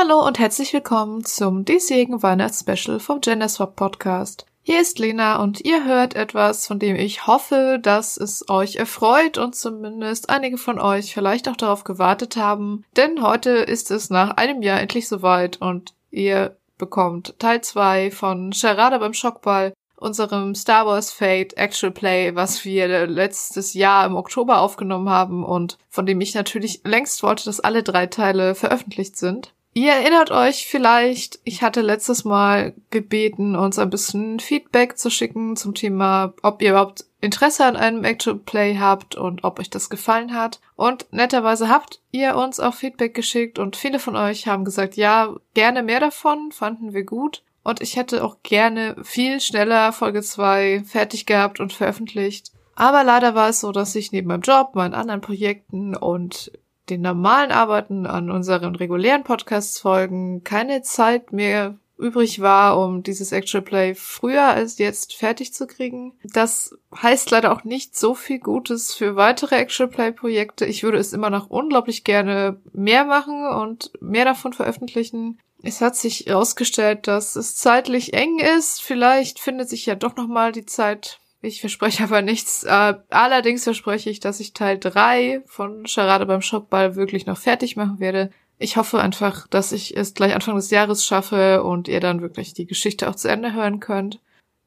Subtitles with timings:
[0.00, 4.46] Hallo und herzlich willkommen zum diesjährigen Weihnachtsspecial vom Genderswap Podcast.
[4.62, 9.38] Hier ist Lena und ihr hört etwas, von dem ich hoffe, dass es euch erfreut
[9.38, 14.36] und zumindest einige von euch vielleicht auch darauf gewartet haben, denn heute ist es nach
[14.36, 20.86] einem Jahr endlich soweit und ihr bekommt Teil 2 von Charade beim Schockball, unserem Star
[20.86, 26.20] Wars Fate Actual Play, was wir letztes Jahr im Oktober aufgenommen haben und von dem
[26.20, 29.52] ich natürlich längst wollte, dass alle drei Teile veröffentlicht sind.
[29.78, 35.54] Ihr erinnert euch vielleicht, ich hatte letztes Mal gebeten, uns ein bisschen Feedback zu schicken
[35.54, 39.88] zum Thema, ob ihr überhaupt Interesse an einem Actual Play habt und ob euch das
[39.88, 40.58] gefallen hat.
[40.74, 45.36] Und netterweise habt ihr uns auch Feedback geschickt und viele von euch haben gesagt, ja,
[45.54, 47.44] gerne mehr davon, fanden wir gut.
[47.62, 52.50] Und ich hätte auch gerne viel schneller Folge 2 fertig gehabt und veröffentlicht.
[52.74, 56.50] Aber leider war es so, dass ich neben meinem Job, meinen anderen Projekten und
[56.90, 63.32] den normalen Arbeiten an unseren regulären Podcasts folgen keine Zeit mehr übrig war, um dieses
[63.32, 66.12] Actual Play früher als jetzt fertig zu kriegen.
[66.22, 70.64] Das heißt leider auch nicht so viel Gutes für weitere Actual Play Projekte.
[70.64, 75.40] Ich würde es immer noch unglaublich gerne mehr machen und mehr davon veröffentlichen.
[75.62, 78.80] Es hat sich herausgestellt, dass es zeitlich eng ist.
[78.80, 82.64] Vielleicht findet sich ja doch noch mal die Zeit ich verspreche aber nichts.
[82.64, 87.76] Äh, allerdings verspreche ich, dass ich Teil 3 von Charade beim Shopball wirklich noch fertig
[87.76, 88.30] machen werde.
[88.58, 92.54] Ich hoffe einfach, dass ich es gleich Anfang des Jahres schaffe und ihr dann wirklich
[92.54, 94.20] die Geschichte auch zu Ende hören könnt.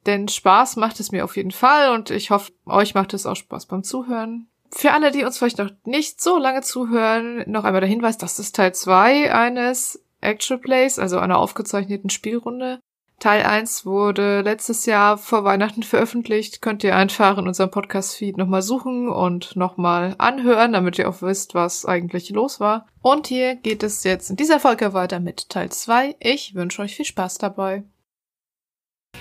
[0.05, 3.35] Denn Spaß macht es mir auf jeden Fall und ich hoffe, euch macht es auch
[3.35, 4.47] Spaß beim Zuhören.
[4.71, 8.39] Für alle, die uns vielleicht noch nicht so lange zuhören, noch einmal der Hinweis, das
[8.39, 12.79] ist Teil 2 eines Actual Plays, also einer aufgezeichneten Spielrunde.
[13.21, 16.63] Teil 1 wurde letztes Jahr vor Weihnachten veröffentlicht.
[16.63, 21.53] Könnt ihr einfach in unserem Podcast-Feed nochmal suchen und nochmal anhören, damit ihr auch wisst,
[21.53, 22.87] was eigentlich los war.
[23.03, 26.15] Und hier geht es jetzt in dieser Folge weiter mit Teil 2.
[26.19, 27.83] Ich wünsche euch viel Spaß dabei.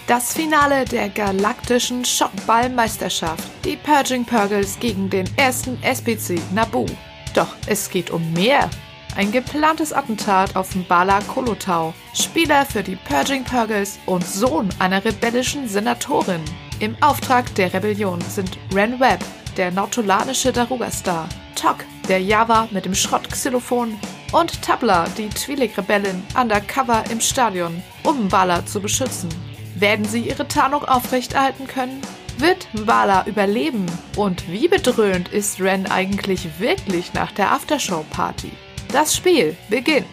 [0.07, 3.45] Das Finale der galaktischen Schockballmeisterschaft.
[3.67, 6.87] Die Purging Purgles gegen den ersten SPC Naboo.
[7.35, 8.71] Doch es geht um mehr.
[9.17, 11.93] Ein geplantes Attentat auf dem Bala Kolotau.
[12.15, 16.43] Spieler für die Purging Purgles und Sohn einer rebellischen Senatorin.
[16.79, 19.23] Im Auftrag der Rebellion sind Ren Webb,
[19.57, 21.79] der nautolanische Daruga-Star, Tok,
[22.09, 23.99] der Java mit dem Schrott-Xylophon
[24.33, 29.29] und Tabla, die Twi'lek-Rebellin, undercover im Stadion, um Mbala zu beschützen.
[29.75, 32.01] Werden sie ihre Tarnung aufrechterhalten können?
[32.39, 33.87] Wird Mbala überleben?
[34.17, 38.53] Und wie bedröhnt ist Ren eigentlich wirklich nach der Aftershow-Party?
[38.93, 40.07] Das Spiel beginnt.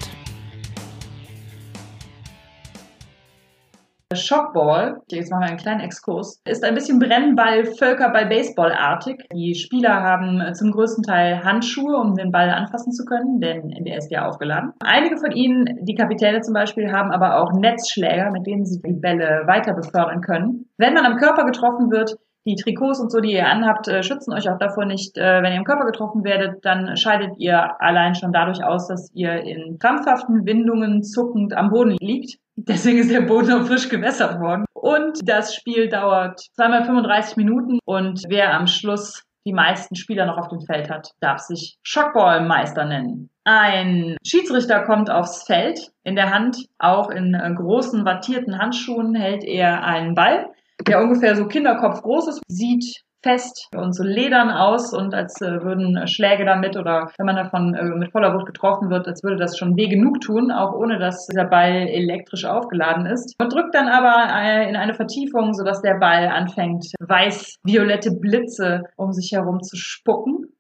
[4.14, 9.26] Shockball, jetzt machen wir einen kleinen Exkurs, ist ein bisschen Brennball, Völkerball, Baseball-artig.
[9.34, 13.98] Die Spieler haben zum größten Teil Handschuhe, um den Ball anfassen zu können, denn der
[13.98, 14.74] ist ja aufgeladen.
[14.80, 18.94] Einige von ihnen, die Kapitäne zum Beispiel, haben aber auch Netzschläger, mit denen sie die
[18.94, 20.70] Bälle weiter befördern können.
[20.78, 22.16] Wenn man am Körper getroffen wird,
[22.48, 25.52] die Trikots und so, die ihr anhabt, äh, schützen euch auch davor nicht, äh, wenn
[25.52, 29.78] ihr im Körper getroffen werdet, dann scheidet ihr allein schon dadurch aus, dass ihr in
[29.80, 32.40] krampfhaften Windungen zuckend am Boden liegt.
[32.56, 34.66] Deswegen ist der Boden auch frisch gewässert worden.
[34.74, 40.38] Und das Spiel dauert zweimal 35 Minuten und wer am Schluss die meisten Spieler noch
[40.38, 43.30] auf dem Feld hat, darf sich Shockball-Meister nennen.
[43.46, 45.92] Ein Schiedsrichter kommt aufs Feld.
[46.04, 50.48] In der Hand, auch in äh, großen wattierten Handschuhen, hält er einen Ball
[50.86, 55.64] der ungefähr so Kinderkopf groß ist, sieht fest und so ledern aus und als äh,
[55.64, 59.38] würden Schläge damit oder wenn man davon äh, mit voller Wucht getroffen wird, als würde
[59.38, 63.36] das schon weh genug tun, auch ohne dass dieser Ball elektrisch aufgeladen ist.
[63.40, 69.12] Man drückt dann aber äh, in eine Vertiefung, sodass der Ball anfängt, weiß-violette Blitze um
[69.12, 70.54] sich herum zu spucken.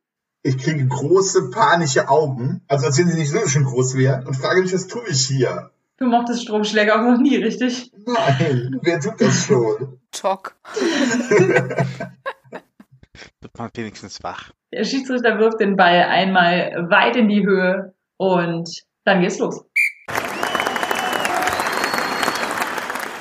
[0.43, 4.33] Ich kriege große panische Augen, also als wenn sie nicht so schon groß wären und
[4.33, 5.71] frage mich, was tue ich hier?
[5.97, 7.91] Du mochtest Stromschläge auch noch nie, richtig?
[8.05, 9.99] Nein, wer tut das schon?
[10.15, 10.55] Schock.
[13.41, 14.51] Wird man wenigstens wach.
[14.71, 18.69] Der Schiedsrichter wirft den Ball einmal weit in die Höhe und
[19.05, 19.65] dann geht's los.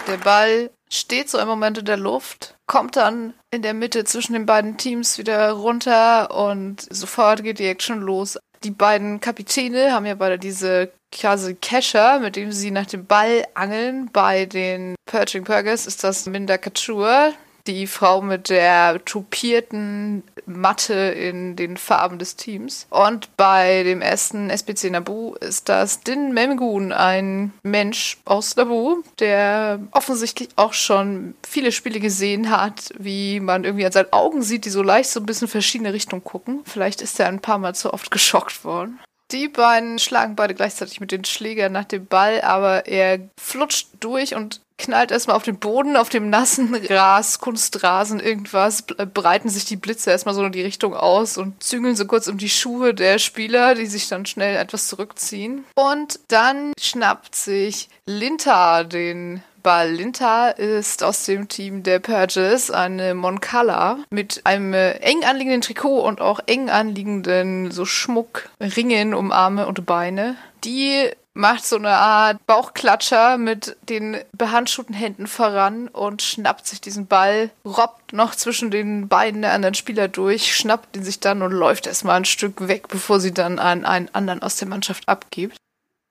[0.06, 4.34] Der Ball steht so im Moment in der Luft, kommt dann in der Mitte zwischen
[4.34, 8.38] den beiden Teams wieder runter und sofort geht die Action los.
[8.64, 13.44] Die beiden Kapitäne haben ja beide diese quasi Kescher, mit dem sie nach dem Ball
[13.54, 14.10] angeln.
[14.12, 17.32] Bei den Perching Burgers ist das Minda Couture,
[17.66, 22.86] die Frau mit der tupierten Matte in den Farben des Teams.
[22.90, 29.80] Und bei dem ersten SPC Nabu ist das Din Memgun, ein Mensch aus Nabu, der
[29.90, 34.70] offensichtlich auch schon viele Spiele gesehen hat, wie man irgendwie an seinen Augen sieht, die
[34.70, 36.60] so leicht so ein bisschen verschiedene Richtungen gucken.
[36.64, 38.98] Vielleicht ist er ein paar Mal zu oft geschockt worden.
[39.32, 44.36] Die beiden schlagen beide gleichzeitig mit den Schlägern nach dem Ball, aber er flutscht durch
[44.36, 49.76] und knallt erstmal auf den Boden, auf dem nassen Gras, Kunstrasen, irgendwas, breiten sich die
[49.76, 53.18] Blitze erstmal so in die Richtung aus und züngeln so kurz um die Schuhe der
[53.18, 55.64] Spieler, die sich dann schnell etwas zurückziehen.
[55.74, 59.90] Und dann schnappt sich Linta den Ball.
[59.90, 66.20] Linta ist aus dem Team der Purges eine Moncala mit einem eng anliegenden Trikot und
[66.20, 70.36] auch eng anliegenden so Schmuckringen um Arme und Beine.
[70.62, 77.06] Die macht so eine Art Bauchklatscher mit den behandschuhten Händen voran und schnappt sich diesen
[77.06, 81.52] Ball, robbt noch zwischen den Beinen der anderen Spieler durch, schnappt ihn sich dann und
[81.52, 85.56] läuft erstmal ein Stück weg, bevor sie dann an einen anderen aus der Mannschaft abgibt.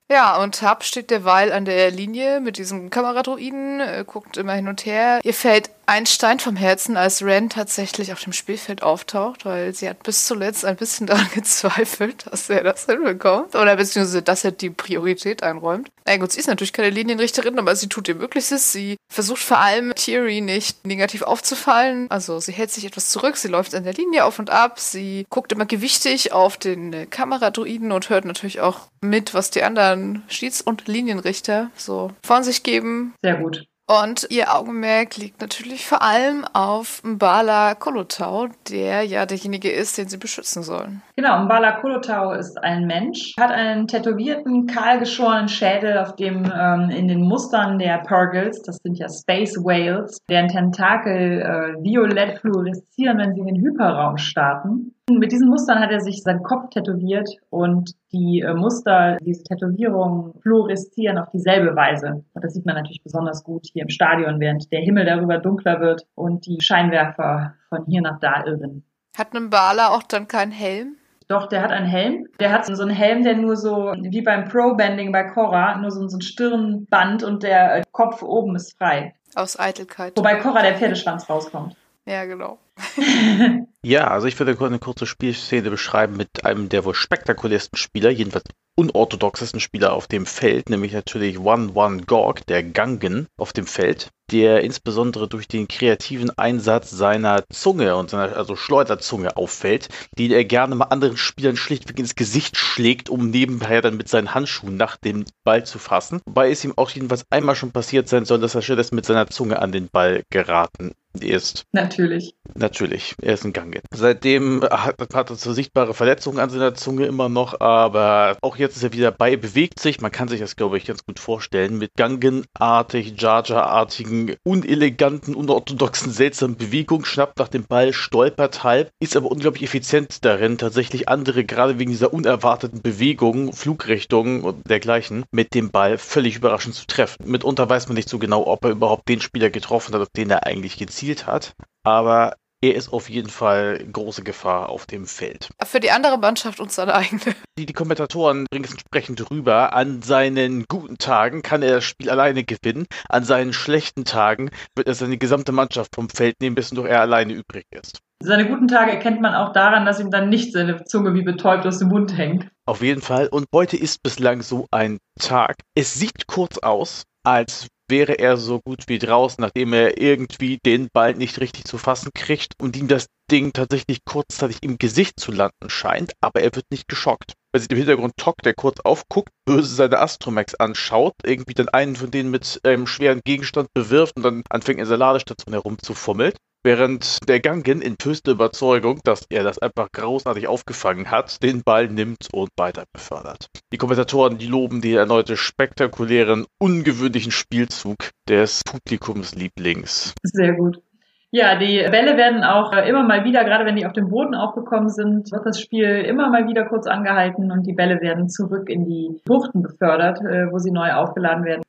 [0.10, 4.68] Ja, und Hub steht derweil an der Linie mit diesem Kameradroiden, äh, guckt immer hin
[4.68, 5.20] und her.
[5.24, 9.90] Ihr fällt ein Stein vom Herzen, als Ren tatsächlich auf dem Spielfeld auftaucht, weil sie
[9.90, 13.56] hat bis zuletzt ein bisschen daran gezweifelt, dass er das hinbekommt.
[13.56, 15.90] Oder beziehungsweise, dass er die Priorität einräumt.
[16.06, 18.72] Na gut, sie ist natürlich keine Linienrichterin, aber sie tut ihr Möglichstes.
[18.72, 22.10] Sie versucht vor allem Thierry nicht negativ aufzufallen.
[22.10, 25.26] Also sie hält sich etwas zurück, sie läuft an der Linie auf und ab, sie
[25.30, 29.95] guckt immer gewichtig auf den Kameradroiden und hört natürlich auch mit, was die anderen
[30.28, 33.14] Schieds- und Linienrichter so von sich geben.
[33.22, 33.66] Sehr gut.
[33.88, 40.08] Und ihr Augenmerk liegt natürlich vor allem auf Mbala Kolotau, der ja derjenige ist, den
[40.08, 41.04] sie beschützen sollen.
[41.16, 47.08] Genau, Mbala Kolotau ist ein Mensch, hat einen tätowierten, kahlgeschorenen Schädel, auf dem ähm, in
[47.08, 53.36] den Mustern der Purgles, das sind ja Space Whales, deren Tentakel äh, violett fluoreszieren, wenn
[53.36, 54.95] sie in den Hyperraum starten.
[55.08, 60.34] Mit diesen Mustern hat er sich seinen Kopf tätowiert und die äh, Muster, diese Tätowierungen
[60.42, 62.24] fluoreszieren auf dieselbe Weise.
[62.34, 65.80] Und das sieht man natürlich besonders gut hier im Stadion, während der Himmel darüber dunkler
[65.80, 68.84] wird und die Scheinwerfer von hier nach da irren.
[69.16, 70.96] Hat Bala auch dann keinen Helm?
[71.28, 72.28] Doch, der hat einen Helm.
[72.40, 76.08] Der hat so einen Helm, der nur so, wie beim Pro-Bending bei Cora, nur so,
[76.08, 79.14] so ein Stirnband und der äh, Kopf oben ist frei.
[79.36, 80.14] Aus Eitelkeit.
[80.18, 81.76] Wobei Cora der Pferdeschwanz rauskommt.
[82.08, 82.60] Ja, genau.
[83.84, 88.46] ja, also ich würde eine kurze Spielszene beschreiben mit einem der wohl spektakulärsten Spieler, jedenfalls
[88.78, 94.10] unorthodoxesten Spieler auf dem Feld, nämlich natürlich One One Gorg, der Gangen auf dem Feld,
[94.32, 99.88] der insbesondere durch den kreativen Einsatz seiner Zunge und seiner also Schleuderzunge auffällt,
[100.18, 104.36] die er gerne mal anderen Spielern schlichtweg ins Gesicht schlägt, um nebenher dann mit seinen
[104.36, 106.22] Handschuhen nach dem Ball zu fassen.
[106.26, 109.28] Wobei es ihm auch jedenfalls einmal schon passiert sein soll, dass er stattdessen mit seiner
[109.28, 110.92] Zunge an den Ball geraten
[111.24, 111.66] ist.
[111.72, 112.36] Natürlich.
[112.54, 113.82] Natürlich, er ist ein Gange.
[113.92, 118.78] Seitdem hat, hat er so sichtbare Verletzungen an seiner Zunge immer noch, aber auch jetzt
[118.78, 120.02] ist er wieder bei, bewegt sich.
[120.02, 121.78] Man kann sich das, glaube ich, ganz gut vorstellen.
[121.78, 129.18] Mit Gangenartig, Jar Jar-artigen, uneleganten, unorthodoxen, seltsamen Bewegungen, schnappt nach dem Ball, stolpert halb, ist
[129.18, 135.54] aber unglaublich effizient darin, tatsächlich andere, gerade wegen dieser unerwarteten Bewegungen, Flugrichtungen und dergleichen, mit
[135.54, 137.30] dem Ball völlig überraschend zu treffen.
[137.30, 140.30] Mitunter weiß man nicht so genau, ob er überhaupt den Spieler getroffen hat, auf den
[140.30, 141.54] er eigentlich gezielt hat.
[141.84, 142.36] Aber
[142.66, 145.50] er ist auf jeden Fall große Gefahr auf dem Feld.
[145.64, 147.36] Für die andere Mannschaft und seine eigene.
[147.60, 149.74] Die, die Kommentatoren bringen es entsprechend rüber.
[149.74, 152.88] An seinen guten Tagen kann er das Spiel alleine gewinnen.
[153.08, 157.02] An seinen schlechten Tagen wird er seine gesamte Mannschaft vom Feld nehmen, bis nur er
[157.02, 158.00] alleine übrig ist.
[158.24, 161.68] Seine guten Tage erkennt man auch daran, dass ihm dann nicht seine Zunge wie betäubt
[161.68, 162.48] aus dem Mund hängt.
[162.66, 163.28] Auf jeden Fall.
[163.28, 165.58] Und heute ist bislang so ein Tag.
[165.76, 170.90] Es sieht kurz aus, als wäre er so gut wie draußen, nachdem er irgendwie den
[170.92, 175.32] Ball nicht richtig zu fassen kriegt und ihm das Ding tatsächlich kurzzeitig im Gesicht zu
[175.32, 177.34] landen scheint, aber er wird nicht geschockt.
[177.54, 181.96] Er sieht im Hintergrund Tok, der kurz aufguckt, böse seine Astromax anschaut, irgendwie dann einen
[181.96, 186.34] von denen mit einem schweren Gegenstand bewirft und dann anfängt in der Ladestation herumzufummeln.
[186.66, 191.88] Während der Gangen in höchster Überzeugung, dass er das einfach großartig aufgefangen hat, den Ball
[191.90, 193.50] nimmt und weiter befördert.
[193.72, 200.16] Die Kommentatoren, die loben den erneute spektakulären, ungewöhnlichen Spielzug des Publikumslieblings.
[200.24, 200.82] Sehr gut.
[201.30, 204.34] Ja, die Bälle werden auch äh, immer mal wieder, gerade wenn die auf dem Boden
[204.34, 208.70] aufgekommen sind, wird das Spiel immer mal wieder kurz angehalten und die Bälle werden zurück
[208.70, 211.62] in die Buchten befördert, äh, wo sie neu aufgeladen werden.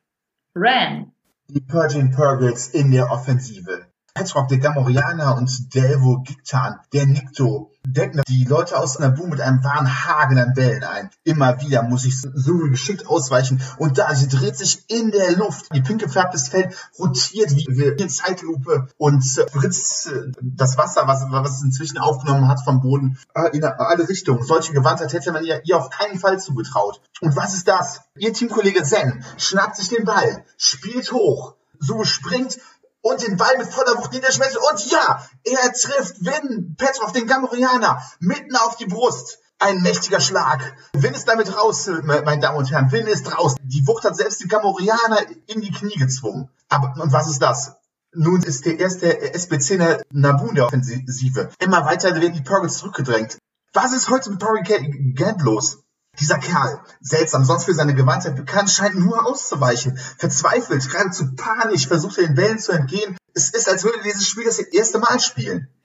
[0.55, 1.11] Ran.
[1.49, 3.85] Die Purging Purgles in der Offensive.
[4.17, 9.63] Petrov, der Gamorianer und Delvo Giktan, der Nikto, decken die Leute aus Nabu mit einem
[9.63, 11.11] wahren Hagen an Bällen ein.
[11.23, 15.67] Immer wieder muss ich so geschickt ausweichen und da, sie dreht sich in der Luft.
[15.71, 21.57] Die pink gefärbtes Feld rotiert wie in Zeitlupe und spritzt äh, das Wasser, was, was
[21.57, 24.41] es inzwischen aufgenommen hat vom Boden, äh, in alle Richtungen.
[24.41, 27.01] Solche Gewandtheit hätte man ihr, ihr auf keinen Fall zugetraut.
[27.21, 28.01] Und was ist das?
[28.17, 32.57] Ihr Teamkollege Zen schnappt sich den Ball, spielt hoch, so springt
[33.07, 34.57] und den Ball mit voller Wucht niederschmeißt.
[34.57, 39.39] Und ja, er trifft Win Petrov, den Gamorianer, mitten auf die Brust.
[39.59, 40.75] Ein mächtiger Schlag.
[40.93, 42.91] Win ist damit raus, meine Damen und Herren.
[42.91, 43.55] Win ist raus.
[43.63, 46.49] Die Wucht hat selbst die Gamorianer in die Knie gezwungen.
[46.69, 47.73] Aber, und was ist das?
[48.13, 51.49] Nun ist der erste SBC der Nabu in der Offensive.
[51.59, 53.39] Immer weiter werden die Purgles zurückgedrängt.
[53.73, 54.61] Was ist heute mit Tori
[55.13, 55.79] Gant los?
[56.19, 59.97] Dieser Kerl, seltsam, sonst für seine Gewandtheit bekannt, scheint nur auszuweichen.
[59.97, 63.17] Verzweifelt, geradezu panisch, versucht er den Wellen zu entgehen.
[63.33, 65.67] Es ist, als würde dieses Spiel das erste Mal spielen.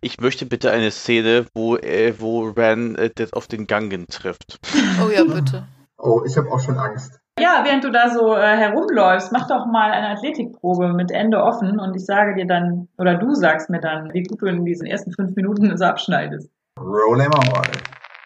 [0.00, 4.58] Ich möchte bitte eine Szene, wo, äh, wo Ran äh, auf den Gangen trifft.
[5.04, 5.66] Oh ja, bitte.
[5.96, 7.20] Oh, ich habe auch schon Angst.
[7.38, 11.78] Ja, während du da so äh, herumläufst, mach doch mal eine Athletikprobe mit Ende offen
[11.78, 14.86] und ich sage dir dann, oder du sagst mir dann, wie gut du in diesen
[14.86, 16.50] ersten fünf Minuten so abschneidest.
[16.80, 17.70] Roll mal.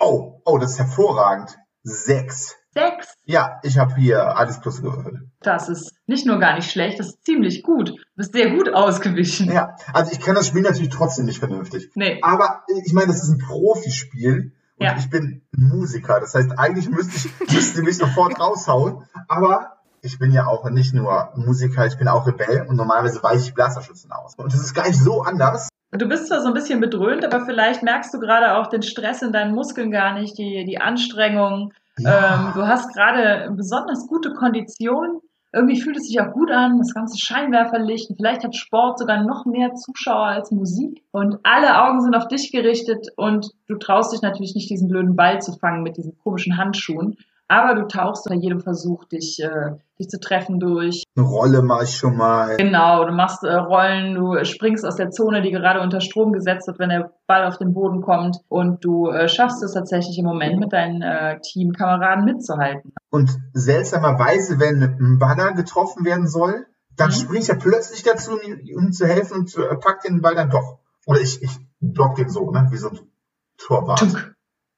[0.01, 1.57] Oh, oh, das ist hervorragend.
[1.83, 2.57] Sechs.
[2.75, 3.15] Sechs?
[3.25, 5.17] Ja, ich habe hier alles plus gewürfelt.
[5.41, 7.91] Das ist nicht nur gar nicht schlecht, das ist ziemlich gut.
[7.91, 9.51] Du bist sehr gut ausgewichen.
[9.53, 11.91] Ja, also ich kann das Spiel natürlich trotzdem nicht vernünftig.
[11.95, 12.19] Nee.
[12.23, 14.97] Aber ich meine, das ist ein Profispiel und Ja.
[14.97, 16.21] ich bin Musiker.
[16.21, 19.05] Das heißt, eigentlich müsste ich müsste mich sofort raushauen.
[19.29, 23.45] Aber ich bin ja auch nicht nur Musiker, ich bin auch Rebell und normalerweise weiche
[23.45, 24.35] ich Blasterschützen aus.
[24.37, 25.69] Und das ist gar nicht so anders.
[25.93, 29.21] Du bist zwar so ein bisschen bedröhnt, aber vielleicht merkst du gerade auch den Stress
[29.21, 31.75] in deinen Muskeln gar nicht, die, die Anstrengung.
[31.99, 35.21] Ähm, du hast gerade besonders gute Kondition.
[35.53, 38.09] Irgendwie fühlt es sich auch gut an, das ganze Scheinwerferlicht.
[38.09, 41.03] Und vielleicht hat Sport sogar noch mehr Zuschauer als Musik.
[41.11, 45.15] Und alle Augen sind auf dich gerichtet und du traust dich natürlich nicht, diesen blöden
[45.15, 47.19] Ball zu fangen mit diesen komischen Handschuhen.
[47.53, 51.05] Aber du tauchst bei jedem Versuch, dich, äh, dich zu treffen durch.
[51.15, 52.57] Eine Rolle mache ich schon mal.
[52.57, 56.67] Genau, du machst äh, Rollen, du springst aus der Zone, die gerade unter Strom gesetzt
[56.67, 58.39] wird, wenn der Ball auf den Boden kommt.
[58.49, 62.95] Und du äh, schaffst es tatsächlich im Moment mit deinen äh, Teamkameraden mitzuhalten.
[63.11, 66.65] Und seltsamerweise, wenn ein Baller getroffen werden soll,
[66.97, 67.15] dann Mhm.
[67.15, 70.49] springe ich ja plötzlich dazu, um ihm zu helfen und äh, pack den Ball dann
[70.49, 70.79] doch.
[71.05, 72.67] Oder ich, ich block den so, ne?
[72.71, 72.99] wie so ein
[73.59, 73.99] Torwart.
[73.99, 74.32] Tunk.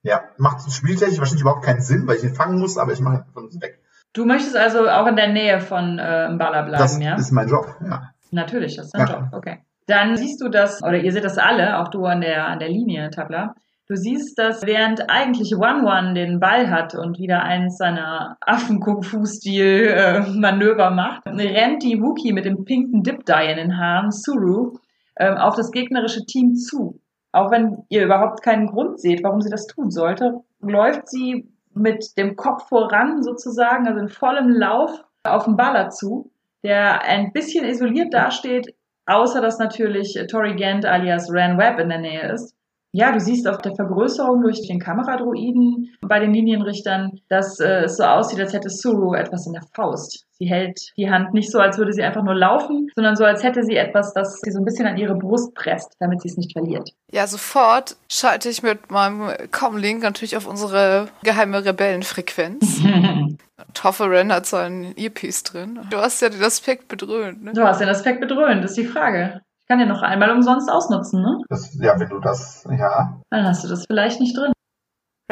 [0.04, 3.16] Ja, macht spieltechnisch wahrscheinlich überhaupt keinen Sinn, weil ich ihn fangen muss, aber ich mache
[3.16, 3.80] ihn von uns weg.
[4.12, 7.16] Du möchtest also auch in der Nähe von äh, im Baller bleiben, Das ja?
[7.16, 8.10] ist mein Job, ja.
[8.30, 9.12] Natürlich, das ist dein Ja.
[9.14, 9.24] Job.
[9.32, 9.58] Okay.
[9.86, 12.68] Dann siehst du das, oder ihr seht das alle, auch du an der, an der
[12.68, 13.54] Linie, Tabla.
[13.86, 21.26] Du siehst, dass während eigentlich One-One den Ball hat und wieder eins seiner Affen-Kung-Fu-Stil-Manöver macht,
[21.26, 24.78] rennt die Wookie mit dem pinken Dip-Dye in den Haaren, Suru,
[25.18, 27.00] ähm, auf das gegnerische Team zu.
[27.34, 32.16] Auch wenn ihr überhaupt keinen Grund seht, warum sie das tun sollte, läuft sie mit
[32.16, 36.30] dem Kopf voran sozusagen, also in vollem Lauf auf den Baller zu,
[36.62, 38.76] der ein bisschen isoliert dasteht,
[39.06, 42.54] außer dass natürlich Tori Gant alias Ran Webb in der Nähe ist.
[42.96, 47.96] Ja, du siehst auf der Vergrößerung durch den Kameradroiden bei den Linienrichtern, dass äh, es
[47.96, 50.26] so aussieht, als hätte Suru etwas in der Faust.
[50.38, 53.42] Sie hält die Hand nicht so, als würde sie einfach nur laufen, sondern so, als
[53.42, 56.36] hätte sie etwas, das sie so ein bisschen an ihre Brust presst, damit sie es
[56.36, 56.90] nicht verliert.
[57.10, 62.80] Ja, sofort schalte ich mit meinem Comlink natürlich auf unsere geheime Rebellenfrequenz.
[62.84, 65.80] Und hoffe, Ren hat seinen Earpiece drin.
[65.90, 67.52] Du hast ja den Aspekt bedröhnt, ne?
[67.54, 69.40] Du hast den Aspekt bedröhnt, ist die Frage.
[69.64, 71.40] Ich kann den noch einmal umsonst ausnutzen, ne?
[71.48, 73.18] Das, ja, wenn du das, ja.
[73.30, 74.52] Dann hast du das vielleicht nicht drin.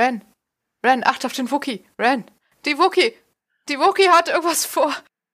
[0.00, 0.24] Ren,
[0.82, 1.84] Ren, acht auf den Wookie.
[2.00, 2.24] Ren,
[2.64, 3.12] die Wookie.
[3.68, 4.90] Die Wookie hat irgendwas vor.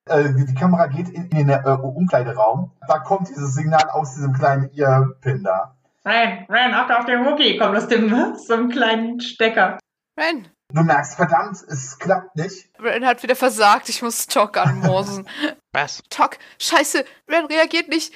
[0.09, 2.73] Äh, die Kamera geht in, in den äh, Umkleideraum.
[2.89, 5.77] Da kommt dieses Signal aus diesem kleinen Earpin da.
[6.05, 9.79] Ran, Ran, achte auf den Wookie, kommt aus dem, so einem kleinen Stecker.
[10.19, 12.69] Ren, Du merkst, verdammt, es klappt nicht.
[12.79, 13.89] Ren hat wieder versagt.
[13.89, 15.27] Ich muss Tok anmosen.
[15.73, 16.03] Was?
[16.11, 18.13] Tok, scheiße, Ren reagiert nicht.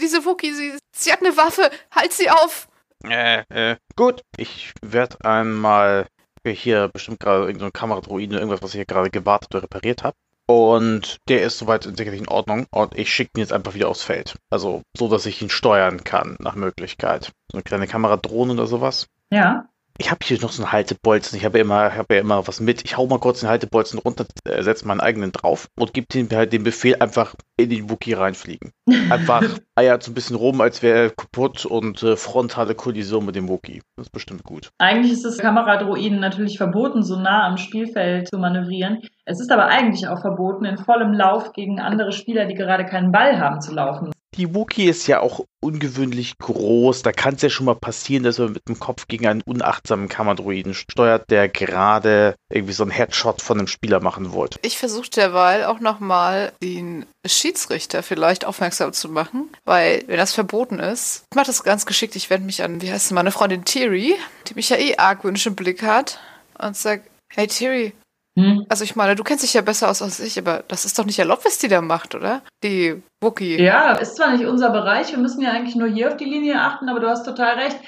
[0.00, 1.70] Diese Wookie, sie, sie hat eine Waffe.
[1.94, 2.68] Halt sie auf.
[3.04, 4.22] Äh, äh, gut.
[4.36, 6.06] Ich werde einmal
[6.44, 10.16] hier bestimmt gerade irgendein Kameradroiden oder irgendwas, was ich hier gerade gewartet oder repariert habe.
[10.46, 12.66] Und der ist soweit sicherlich in Ordnung.
[12.70, 14.36] Und ich schicke ihn jetzt einfach wieder aufs Feld.
[14.48, 17.32] Also so, dass ich ihn steuern kann, nach Möglichkeit.
[17.50, 19.08] So eine kleine Kameradrohne oder sowas.
[19.30, 19.68] Ja.
[19.98, 21.38] Ich habe hier noch so einen Haltebolzen.
[21.38, 22.84] Ich habe ja immer, habe ja immer was mit.
[22.84, 26.28] Ich hau mal kurz den Haltebolzen runter, äh, setze meinen eigenen drauf und gebe ihm
[26.30, 28.72] halt den Befehl, einfach in den Wookie reinfliegen.
[29.10, 29.42] Einfach
[29.74, 33.48] eiert so ein bisschen rum, als wäre er kaputt und äh, frontale Kollision mit dem
[33.48, 33.82] Wookie.
[33.96, 34.70] Das ist bestimmt gut.
[34.78, 39.02] Eigentlich ist es Kameradroiden natürlich verboten, so nah am Spielfeld zu manövrieren.
[39.24, 43.10] Es ist aber eigentlich auch verboten, in vollem Lauf gegen andere Spieler, die gerade keinen
[43.10, 44.12] Ball haben, zu laufen.
[44.36, 47.02] Die Wookie ist ja auch ungewöhnlich groß.
[47.02, 50.08] Da kann es ja schon mal passieren, dass man mit dem Kopf gegen einen unachtsamen
[50.08, 54.58] Kameradroiden steuert, der gerade irgendwie so einen Headshot von einem Spieler machen wollte.
[54.62, 60.78] Ich versuche derweil auch nochmal den Schiedsrichter vielleicht aufmerksam zu machen, weil wenn das verboten
[60.78, 62.14] ist, ich mache das ganz geschickt.
[62.14, 64.16] Ich wende mich an, wie heißt meine Freundin Thierry,
[64.48, 66.20] die mich ja eh argwöhnisch im Blick hat
[66.58, 67.02] und sag,
[67.34, 67.94] hey Thierry,
[68.38, 68.66] Hm?
[68.68, 71.06] also ich meine, du kennst dich ja besser aus als ich, aber das ist doch
[71.06, 72.42] nicht erlaubt, was die da macht, oder?
[72.62, 73.58] Die Wookie.
[73.58, 76.60] Ja, ist zwar nicht unser Bereich, wir müssen ja eigentlich nur hier auf die Linie
[76.60, 77.78] achten, aber du hast total recht.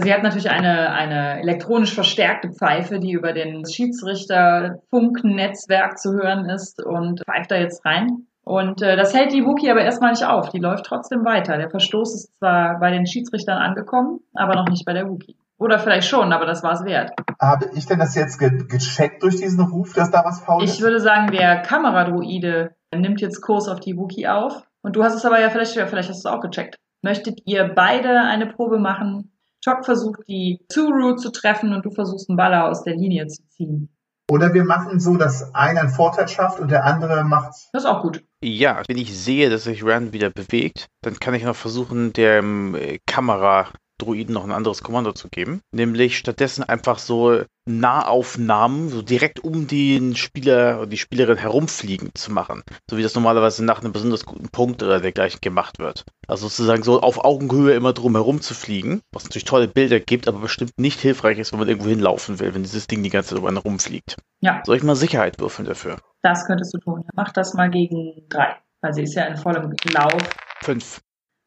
[0.00, 6.84] Sie hat natürlich eine, eine elektronisch verstärkte Pfeife, die über den Schiedsrichter-Funknetzwerk zu hören ist
[6.84, 8.26] und pfeift da jetzt rein.
[8.44, 10.50] Und äh, das hält die Wookie aber erstmal nicht auf.
[10.50, 11.58] Die läuft trotzdem weiter.
[11.58, 15.36] Der Verstoß ist zwar bei den Schiedsrichtern angekommen, aber noch nicht bei der Wookie.
[15.58, 17.12] Oder vielleicht schon, aber das war es wert.
[17.40, 20.74] Habe ich denn das jetzt ge gecheckt durch diesen Ruf, dass da was faul ist?
[20.74, 24.62] Ich würde sagen, der Kameradroide nimmt jetzt Kurs auf die Wookie auf.
[24.82, 26.76] Und du hast es aber ja vielleicht, vielleicht hast du es auch gecheckt.
[27.02, 29.32] Möchtet ihr beide eine Probe machen?
[29.64, 33.42] Choc versucht die Zuru zu treffen und du versuchst einen Baller aus der Linie zu
[33.48, 33.88] ziehen.
[34.30, 37.54] Oder wir machen so, dass einer einen Vorteil schafft und der andere macht.
[37.72, 38.22] Das ist auch gut.
[38.42, 42.74] Ja, wenn ich sehe, dass sich Rand wieder bewegt, dann kann ich noch versuchen, dem
[42.74, 45.60] äh, Kamera Droiden noch ein anderes Kommando zu geben.
[45.72, 52.32] Nämlich stattdessen einfach so Nahaufnahmen, so direkt um den Spieler oder die Spielerin herumfliegen zu
[52.32, 52.62] machen.
[52.88, 56.04] So wie das normalerweise nach einem besonders guten Punkt oder dergleichen gemacht wird.
[56.26, 60.28] Also sozusagen so auf Augenhöhe immer drum herum zu fliegen, was natürlich tolle Bilder gibt,
[60.28, 63.30] aber bestimmt nicht hilfreich ist, wenn man irgendwo hinlaufen will, wenn dieses Ding die ganze
[63.30, 64.16] Zeit über einen rumfliegt.
[64.40, 64.62] Ja.
[64.64, 65.98] Soll ich mal Sicherheit würfeln dafür?
[66.22, 67.04] Das könntest du tun.
[67.14, 68.56] Mach das mal gegen drei.
[68.80, 70.22] Weil sie ist ja in vollem Lauf.
[70.62, 71.00] Fünf.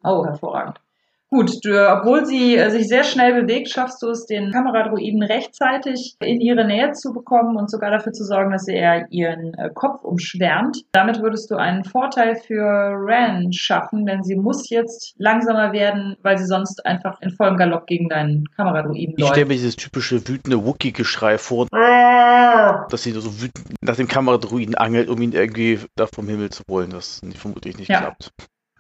[0.04, 0.80] Oh, hervorragend.
[1.34, 6.18] Gut, du, obwohl sie äh, sich sehr schnell bewegt, schaffst du es, den Kameradroiden rechtzeitig
[6.22, 10.04] in ihre Nähe zu bekommen und sogar dafür zu sorgen, dass er ihren äh, Kopf
[10.04, 10.84] umschwärmt.
[10.92, 16.38] Damit würdest du einen Vorteil für Ran schaffen, denn sie muss jetzt langsamer werden, weil
[16.38, 19.32] sie sonst einfach in vollem Galopp gegen deinen Kameradroiden Ich läuft.
[19.32, 25.08] stelle mir dieses typische wütende Wookie-Geschrei vor, dass sie so wütend nach dem Kameradruiden angelt,
[25.08, 28.00] um ihn irgendwie da vom Himmel zu holen, was vermutlich nicht Ja.
[28.02, 28.32] klappt.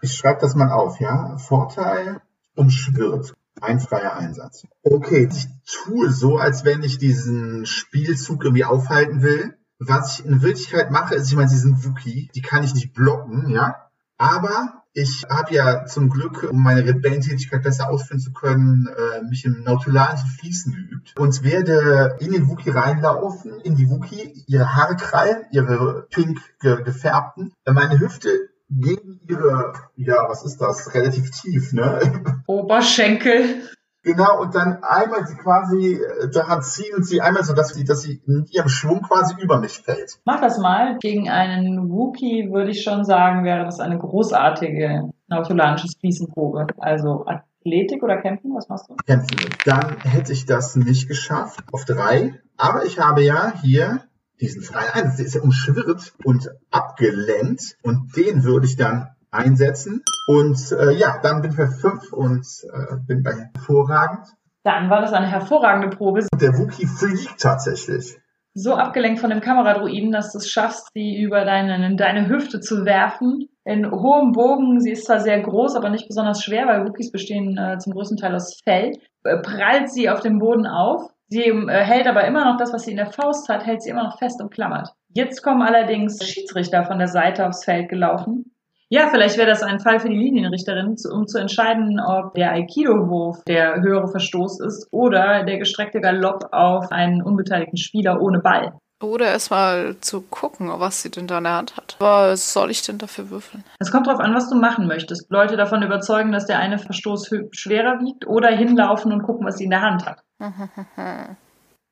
[0.01, 1.38] Ich schreibe das mal auf, ja?
[1.38, 2.20] Vorteil
[2.55, 3.34] umschwirrt.
[3.60, 4.65] Ein freier Einsatz.
[4.81, 9.55] Okay, ich tue so, als wenn ich diesen Spielzug irgendwie aufhalten will.
[9.77, 13.50] Was ich in Wirklichkeit mache, ist, ich meine, diesen Wookie, die kann ich nicht blocken,
[13.50, 13.75] ja?
[14.17, 19.46] Aber ich habe ja zum Glück, um meine Rebellentätigkeit besser ausführen zu können, äh, mich
[19.46, 24.97] im zu fließen geübt und werde in den Wookie reinlaufen, in die Wookie, ihre Haare
[24.97, 31.73] krallen, ihre pink ge gefärbten, meine Hüfte gegen ihre, ja, was ist das, relativ tief,
[31.73, 31.99] ne?
[32.47, 33.63] Oberschenkel.
[34.03, 37.84] Genau, und dann einmal sie quasi äh, daran ziehen und sie einmal so, dass sie,
[37.84, 40.19] dass sie mit ihrem Schwung quasi über mich fällt.
[40.25, 40.97] Mach das mal.
[40.99, 46.65] Gegen einen Wookie würde ich schon sagen, wäre das eine großartige nautolanische Fliesenprobe.
[46.79, 48.95] Also Athletik oder Kämpfen, was machst du?
[49.05, 49.38] Kämpfen.
[49.65, 52.41] Dann hätte ich das nicht geschafft auf drei.
[52.57, 54.01] Aber ich habe ja hier
[54.41, 60.04] diesen freien Einsatz, der ist ja umschwirrt und abgelenkt und den würde ich dann einsetzen.
[60.27, 64.27] Und äh, ja, dann bin ich bei fünf und äh, bin bei hervorragend.
[64.63, 66.25] Dann war das eine hervorragende Probe.
[66.32, 68.17] Und der Wookie fliegt tatsächlich.
[68.54, 72.60] So abgelenkt von dem Kameradroiden, dass du es schaffst, sie über deine, in deine Hüfte
[72.60, 73.47] zu werfen.
[73.63, 77.58] In hohem Bogen, sie ist zwar sehr groß, aber nicht besonders schwer, weil Wookies bestehen
[77.58, 78.91] äh, zum größten Teil aus Fell,
[79.23, 81.11] äh, prallt sie auf dem Boden auf.
[81.32, 83.89] Sie äh, hält aber immer noch das, was sie in der Faust hat, hält sie
[83.89, 84.89] immer noch fest und klammert.
[85.13, 88.54] Jetzt kommen allerdings Schiedsrichter von der Seite aufs Feld gelaufen.
[88.89, 93.46] Ja, vielleicht wäre das ein Fall für die Linienrichterin, um zu entscheiden, ob der Aikido-Wurf
[93.46, 98.74] der höhere Verstoß ist oder der gestreckte Galopp auf einen unbeteiligten Spieler ohne Ball.
[99.02, 101.96] Oder erstmal zu gucken, was sie denn da in der Hand hat.
[102.00, 103.63] Was soll ich denn dafür würfeln?
[103.80, 105.32] Es kommt darauf an, was du machen möchtest.
[105.32, 109.63] Leute davon überzeugen, dass der eine Verstoß schwerer wiegt oder hinlaufen und gucken, was sie
[109.63, 110.20] in der Hand hat.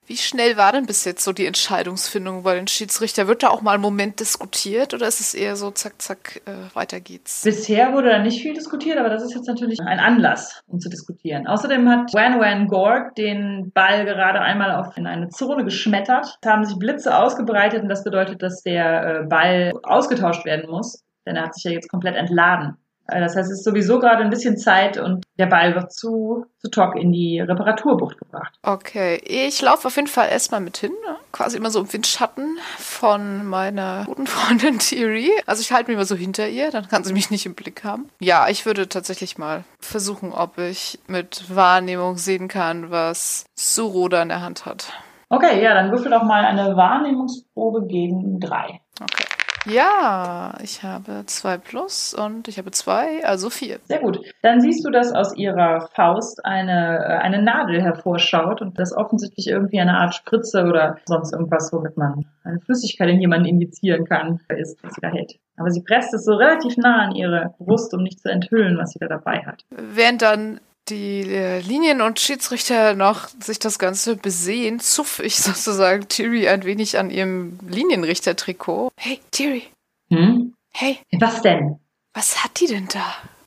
[0.09, 3.27] Wie schnell war denn bis jetzt so die Entscheidungsfindung bei den Schiedsrichter?
[3.27, 6.75] Wird da auch mal einen Moment diskutiert oder ist es eher so zack, zack, äh,
[6.75, 7.43] weiter geht's?
[7.43, 10.89] Bisher wurde da nicht viel diskutiert, aber das ist jetzt natürlich ein Anlass, um zu
[10.89, 11.45] diskutieren.
[11.45, 16.39] Außerdem hat Wan Wan Gorg den Ball gerade einmal auf in eine Zone geschmettert.
[16.41, 21.03] Es haben sich Blitze ausgebreitet und das bedeutet, dass der äh, Ball ausgetauscht werden muss,
[21.27, 22.78] denn er hat sich ja jetzt komplett entladen.
[23.11, 26.45] Äh, Das heißt, es ist sowieso gerade ein bisschen Zeit und der Ball wird zu,
[26.59, 28.53] zu Tok in die Reparaturbucht gebracht.
[28.63, 31.15] Okay, ich laufe auf jeden Fall erstmal mit hin, ne?
[31.31, 35.31] quasi immer so im Windschatten von meiner guten Freundin Thierry.
[35.45, 37.83] Also ich halte mich immer so hinter ihr, dann kann sie mich nicht im Blick
[37.83, 38.09] haben.
[38.19, 44.21] Ja, ich würde tatsächlich mal versuchen, ob ich mit Wahrnehmung sehen kann, was Suro da
[44.21, 44.91] in der Hand hat.
[45.29, 48.81] Okay, ja, dann würfel doch mal eine Wahrnehmungsprobe gegen drei.
[48.99, 49.25] Okay.
[49.65, 53.79] Ja, ich habe zwei plus und ich habe zwei, also vier.
[53.83, 54.19] Sehr gut.
[54.41, 59.47] Dann siehst du, dass aus ihrer Faust eine, äh, eine Nadel hervorschaut und das offensichtlich
[59.47, 64.39] irgendwie eine Art Spritze oder sonst irgendwas, womit man eine Flüssigkeit in jemanden injizieren kann,
[64.57, 65.39] ist, was sie da hält.
[65.57, 68.91] Aber sie presst es so relativ nah an ihre Brust, um nicht zu enthüllen, was
[68.91, 69.65] sie da dabei hat.
[69.69, 76.07] Während dann die äh, Linien- und Schiedsrichter noch sich das Ganze besehen, zupfe ich sozusagen
[76.07, 78.91] Thierry ein wenig an ihrem Linienrichter-Trikot.
[78.97, 79.63] Hey, Thierry,
[80.11, 80.53] Hm?
[80.73, 81.79] hey, Was denn?
[82.13, 83.05] was hat die denn da?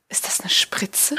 [0.09, 1.17] Ist das eine Spritze?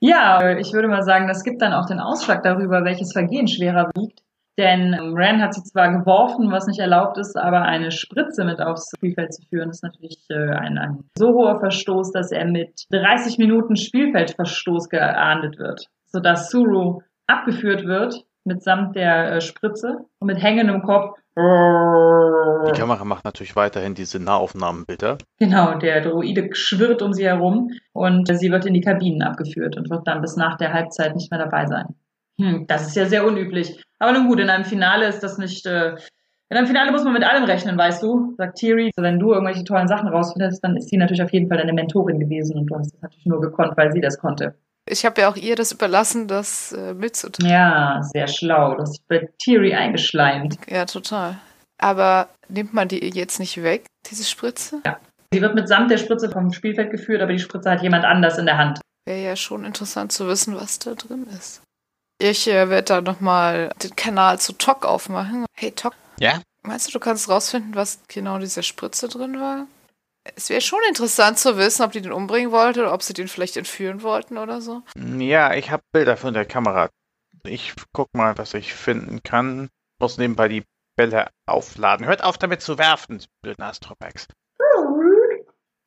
[0.00, 3.90] Ja, ich würde mal sagen, das gibt dann auch den Ausschlag darüber, welches Vergehen schwerer
[3.94, 4.20] wiegt.
[4.56, 8.60] Denn ähm, Ran hat sie zwar geworfen, was nicht erlaubt ist, aber eine Spritze mit
[8.60, 12.86] aufs Spielfeld zu führen, ist natürlich äh, ein, ein so hoher Verstoß, dass er mit
[12.90, 20.42] 30 Minuten Spielfeldverstoß geahndet wird, sodass Suru abgeführt wird mitsamt der äh, Spritze und mit
[20.42, 21.16] hängendem Kopf.
[21.36, 25.18] Die Kamera macht natürlich weiterhin diese Nahaufnahmenbilder.
[25.38, 29.90] Genau, der Droide schwirrt um sie herum und sie wird in die Kabinen abgeführt und
[29.90, 31.96] wird dann bis nach der Halbzeit nicht mehr dabei sein.
[32.40, 33.82] Hm, das ist ja sehr unüblich.
[33.98, 35.66] Aber nun gut, in einem Finale ist das nicht.
[35.66, 35.96] Äh,
[36.50, 38.90] in einem Finale muss man mit allem rechnen, weißt du, sagt Thierry.
[38.96, 42.20] Wenn du irgendwelche tollen Sachen rausfindest, dann ist sie natürlich auf jeden Fall deine Mentorin
[42.20, 44.54] gewesen und du hast das natürlich nur gekonnt, weil sie das konnte.
[44.86, 47.50] Ich habe ja auch ihr das überlassen, das äh, mitzuteilen.
[47.50, 48.76] Ja, sehr schlau.
[48.76, 50.58] Das ist bei Thierry eingeschleimt.
[50.68, 51.38] Ja, total.
[51.78, 54.80] Aber nimmt man die jetzt nicht weg, diese Spritze?
[54.84, 54.98] Ja.
[55.32, 58.46] Sie wird mitsamt der Spritze vom Spielfeld geführt, aber die Spritze hat jemand anders in
[58.46, 58.80] der Hand.
[59.06, 61.62] Wäre ja schon interessant zu wissen, was da drin ist.
[62.18, 65.46] Ich äh, werde da nochmal den Kanal zu Tok aufmachen.
[65.54, 65.94] Hey Tok.
[66.18, 66.40] Ja?
[66.62, 69.66] Meinst du, du kannst rausfinden, was genau diese Spritze drin war?
[70.36, 73.28] Es wäre schon interessant zu wissen, ob die den umbringen wollten oder ob sie den
[73.28, 74.82] vielleicht entführen wollten oder so.
[74.96, 76.88] Ja, ich habe Bilder von der Kamera.
[77.42, 79.68] Ich guck mal, was ich finden kann.
[80.00, 80.64] Muss nebenbei die
[80.96, 82.06] Bälle aufladen.
[82.06, 84.28] Hört auf damit zu werfen, blöden Astropax.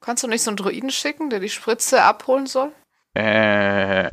[0.02, 2.72] Kannst du nicht so einen Druiden schicken, der die Spritze abholen soll?
[3.16, 4.12] Äh,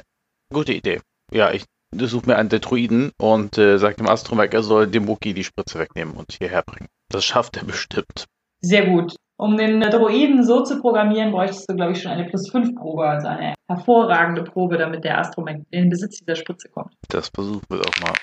[0.50, 1.02] gute Idee.
[1.30, 1.64] Ja, ich
[1.98, 5.44] suche mir einen der Druiden und äh, sage dem Astromech, er soll dem Wookie die
[5.44, 6.88] Spritze wegnehmen und hierher bringen.
[7.08, 8.26] Das schafft er bestimmt.
[8.60, 9.16] Sehr gut.
[9.36, 13.54] Um den Droiden so zu programmieren, bräuchtest du, glaube ich, schon eine Plus-5-Probe, also eine
[13.68, 16.94] hervorragende Probe, damit der Astromech in den Besitz dieser Spritze kommt.
[17.08, 18.14] Das versuchen wir doch mal.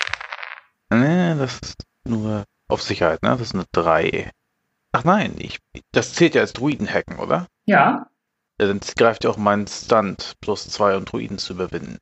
[0.94, 3.30] Nee, das ist nur auf Sicherheit, ne?
[3.30, 4.32] Das ist eine 3.
[4.94, 5.60] Ach nein, ich,
[5.92, 7.48] das zählt ja als Druiden-Hacken, oder?
[7.66, 8.08] Ja.
[8.58, 11.98] Dann greift ja auch mein Stunt plus 2 um Druiden zu überwinden.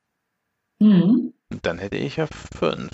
[0.79, 1.33] Mhm.
[1.61, 2.89] Dann hätte ich ja 5.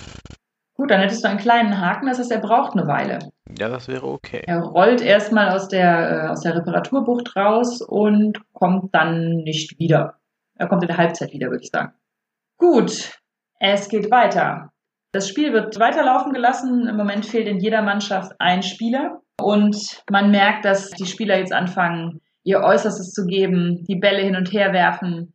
[0.76, 3.20] Gut, dann hättest du einen kleinen Haken, das heißt, er braucht eine Weile.
[3.58, 4.44] Ja, das wäre okay.
[4.46, 10.15] Er rollt erstmal aus der, äh, aus der Reparaturbucht raus und kommt dann nicht wieder.
[10.58, 11.94] Er kommt in der Halbzeit wieder, würde ich sagen.
[12.58, 13.13] Gut,
[13.60, 14.72] es geht weiter.
[15.13, 16.88] Das Spiel wird weiterlaufen gelassen.
[16.88, 19.22] Im Moment fehlt in jeder Mannschaft ein Spieler.
[19.41, 24.36] Und man merkt, dass die Spieler jetzt anfangen, ihr Äußerstes zu geben, die Bälle hin
[24.36, 25.34] und her werfen.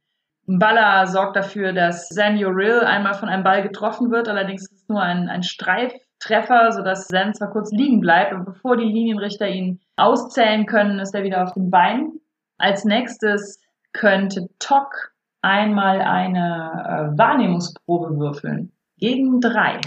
[0.58, 4.28] Baller sorgt dafür, dass Rill einmal von einem Ball getroffen wird.
[4.28, 8.32] Allerdings ist es nur ein, ein Streiftreffer, sodass Zen zwar kurz liegen bleibt.
[8.32, 12.20] Und bevor die Linienrichter ihn auszählen können, ist er wieder auf den Beinen.
[12.58, 13.60] Als nächstes
[13.92, 18.72] könnte Tok einmal eine äh, Wahrnehmungsprobe würfeln.
[18.98, 19.80] Gegen drei.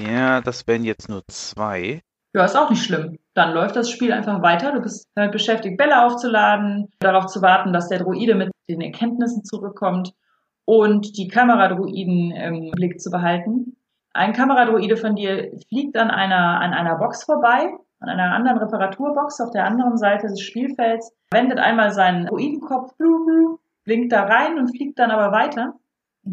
[0.00, 2.02] Ja, das wären jetzt nur zwei.
[2.34, 3.18] Ja, ist auch nicht schlimm.
[3.34, 4.72] Dann läuft das Spiel einfach weiter.
[4.72, 9.44] Du bist damit beschäftigt, Bälle aufzuladen, darauf zu warten, dass der Droide mit den Erkenntnissen
[9.44, 10.14] zurückkommt
[10.64, 13.76] und die Kameradroiden im Blick zu behalten.
[14.14, 19.40] Ein Kameradroide von dir fliegt an einer, an einer Box vorbei, an einer anderen Reparaturbox
[19.40, 22.92] auf der anderen Seite des Spielfelds, wendet einmal seinen Droidenkopf,
[23.84, 25.74] blinkt da rein und fliegt dann aber weiter.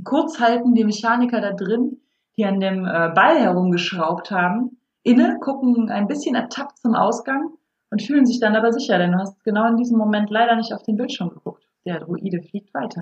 [0.04, 2.02] kurz halten die Mechaniker da drin
[2.40, 7.52] die an dem äh, Ball herumgeschraubt haben, inne, gucken ein bisschen ertappt zum Ausgang
[7.92, 10.74] und fühlen sich dann aber sicher, denn du hast genau in diesem Moment leider nicht
[10.74, 11.64] auf den Bildschirm geguckt.
[11.86, 13.02] Der Druide fliegt weiter.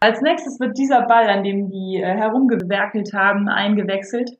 [0.00, 4.30] Als nächstes wird dieser Ball, an dem die äh, herumgewerkelt haben, eingewechselt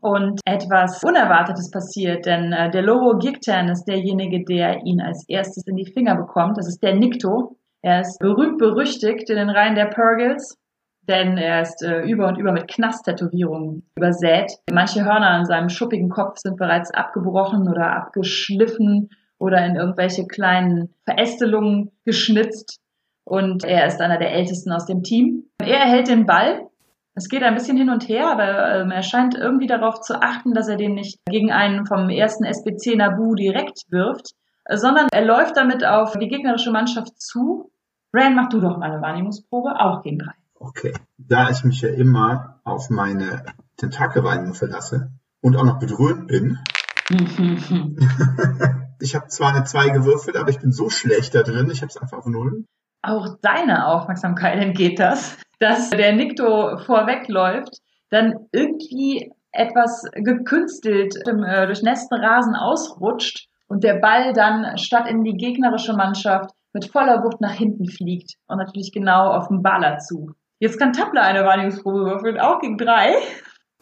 [0.00, 5.66] und etwas Unerwartetes passiert, denn äh, der Lobo Gigtan ist derjenige, der ihn als erstes
[5.66, 6.56] in die Finger bekommt.
[6.56, 7.56] Das ist der Nikto.
[7.82, 10.58] Er ist berühmt berüchtigt in den Reihen der Purgles
[11.08, 14.52] denn er ist äh, über und über mit Knast-Tätowierungen übersät.
[14.72, 20.94] Manche Hörner an seinem schuppigen Kopf sind bereits abgebrochen oder abgeschliffen oder in irgendwelche kleinen
[21.04, 22.80] Verästelungen geschnitzt.
[23.24, 25.44] Und er ist einer der ältesten aus dem Team.
[25.58, 26.68] Er erhält den Ball.
[27.14, 30.52] Es geht ein bisschen hin und her, aber ähm, er scheint irgendwie darauf zu achten,
[30.52, 34.32] dass er den nicht gegen einen vom ersten SBC Nabu direkt wirft,
[34.68, 37.70] sondern er läuft damit auf die gegnerische Mannschaft zu.
[38.12, 40.34] Ran, mach du doch mal eine Wahrnehmungsprobe, auch gegen drei.
[40.66, 40.94] Okay.
[41.18, 43.44] Da ich mich ja immer auf meine
[43.76, 46.58] Tentakelwahrnehmung verlasse und auch noch bedröhnt bin,
[49.00, 51.90] ich habe zwar eine 2 gewürfelt, aber ich bin so schlecht da drin, ich habe
[51.90, 52.64] es einfach auf Null.
[53.02, 61.66] Auch deiner Aufmerksamkeit entgeht das, dass der Nikto vorwegläuft, dann irgendwie etwas gekünstelt im äh,
[61.66, 67.42] durchnässten Rasen ausrutscht und der Ball dann statt in die gegnerische Mannschaft mit voller Wucht
[67.42, 70.32] nach hinten fliegt und natürlich genau auf den Baller zu.
[70.60, 73.16] Jetzt kann Tabla eine Wahrnehmungsprobe würfeln, auch gegen drei.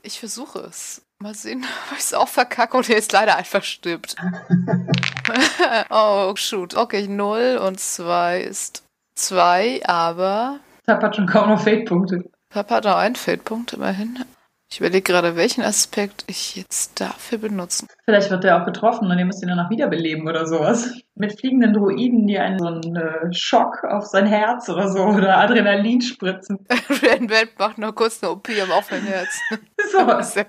[0.02, 1.02] Ich versuche es.
[1.18, 4.16] Mal sehen, ob ich es auch verkacke und er jetzt leider einfach stirbt.
[5.90, 6.76] oh, shoot.
[6.76, 8.84] Okay, 0 und 2 ist
[9.16, 10.58] 2, aber.
[10.86, 12.24] Tab hat schon kaum noch Fate-Punkte.
[12.52, 14.24] Papa hat noch einen Feldpunkt immerhin.
[14.72, 19.18] Ich überlege gerade, welchen Aspekt ich jetzt dafür benutzen Vielleicht wird der auch getroffen und
[19.18, 20.94] ihr müsst ihn danach wiederbeleben oder sowas.
[21.14, 25.36] Mit fliegenden Druiden, die einen so einen äh, Schock auf sein Herz oder so oder
[25.36, 26.66] Adrenalin spritzen.
[27.02, 29.38] Red Band macht noch kurz eine OP am offenen Herz.
[29.92, 30.06] So.
[30.06, 30.44] Das ist ja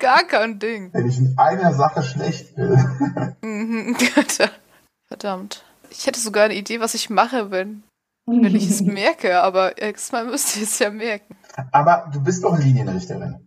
[0.00, 0.88] gar kein Ding.
[0.94, 2.78] Wenn ich in einer Sache schlecht will.
[3.42, 3.94] Mhm.
[5.06, 5.64] Verdammt.
[5.90, 7.82] Ich hätte sogar eine Idee, was ich mache, wenn,
[8.24, 11.36] wenn ich es merke, aber erstmal müsste ich es ja merken.
[11.72, 13.46] Aber du bist doch Linienrichterin.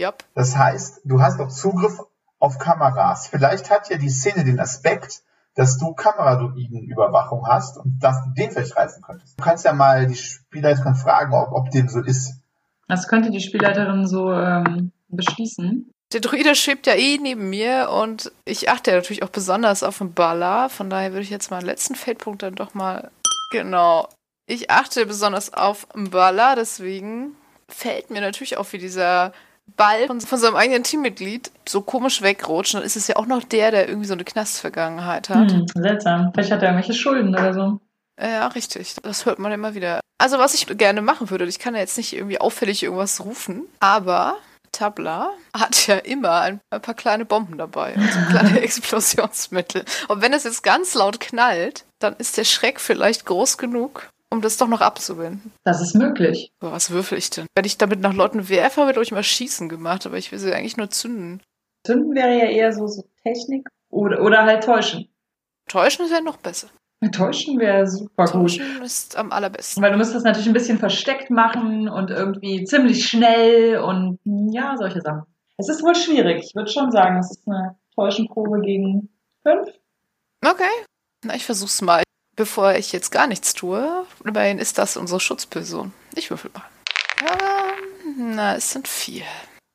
[0.00, 0.24] Jap.
[0.34, 2.00] Das heißt, du hast doch Zugriff
[2.38, 3.28] auf Kameras.
[3.28, 5.22] Vielleicht hat ja die Szene den Aspekt,
[5.54, 9.38] dass du Kameraduiden-Überwachung hast und dass du den vielleicht reißen könntest.
[9.38, 12.40] Du kannst ja mal die Spielleiterin fragen, ob, ob dem so ist.
[12.88, 15.92] Das könnte die Spielleiterin so ähm, beschließen.
[16.12, 19.98] Der Druide schwebt ja eh neben mir und ich achte ja natürlich auch besonders auf
[19.98, 20.68] den Baller.
[20.68, 23.10] Von daher würde ich jetzt meinen letzten Feldpunkt dann doch mal.
[23.52, 24.08] Genau.
[24.46, 27.36] Ich achte besonders auf den Baller, deswegen
[27.68, 29.32] fällt mir natürlich auf, wie dieser
[29.76, 32.74] Ball von, von seinem eigenen Teammitglied so komisch wegrutscht.
[32.74, 35.52] Dann ist es ja auch noch der, der irgendwie so eine Knastvergangenheit hat.
[35.52, 36.30] Hm, seltsam.
[36.32, 37.80] Vielleicht hat er irgendwelche Schulden oder so.
[38.20, 38.96] Ja, richtig.
[39.02, 40.00] Das hört man immer wieder.
[40.18, 43.62] Also, was ich gerne machen würde, ich kann ja jetzt nicht irgendwie auffällig irgendwas rufen,
[43.80, 44.36] aber
[44.72, 49.84] Tabla hat ja immer ein, paar kleine Bomben dabei und so kleine Explosionsmittel.
[50.08, 54.40] Und wenn es jetzt ganz laut knallt, dann ist der Schreck vielleicht groß genug, um
[54.40, 55.52] das doch noch abzuwenden.
[55.64, 56.52] Das ist möglich.
[56.60, 57.46] Aber was würfel ich denn?
[57.54, 60.54] Wenn ich damit nach Leuten werfe, wird euch mal Schießen gemacht, aber ich will sie
[60.54, 61.42] eigentlich nur zünden.
[61.84, 65.08] Zünden wäre ja eher so, so Technik oder, oder halt täuschen.
[65.68, 66.68] Täuschen ja noch besser.
[67.12, 68.32] Täuschen wäre super gut.
[68.32, 69.82] Täuschen ist am allerbesten.
[69.82, 75.00] Weil du müsstest natürlich ein bisschen versteckt machen und irgendwie ziemlich schnell und ja, solche
[75.00, 75.22] Sachen.
[75.56, 76.44] Es ist wohl schwierig.
[76.44, 79.08] Ich würde schon sagen, es ist eine Täuschenprobe gegen
[79.42, 79.68] fünf.
[80.44, 80.70] Okay.
[81.24, 82.02] Na, ich versuch's mal.
[82.40, 85.92] Bevor ich jetzt gar nichts tue, immerhin ist das unsere Schutzperson.
[86.14, 86.64] Ich würfel mal.
[87.20, 89.26] Ähm, na, es sind vier.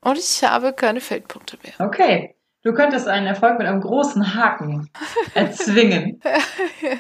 [0.02, 1.88] Und ich habe keine Feldpunkte mehr.
[1.88, 2.36] Okay.
[2.66, 4.90] Du könntest einen Erfolg mit einem großen Haken
[5.36, 6.20] erzwingen.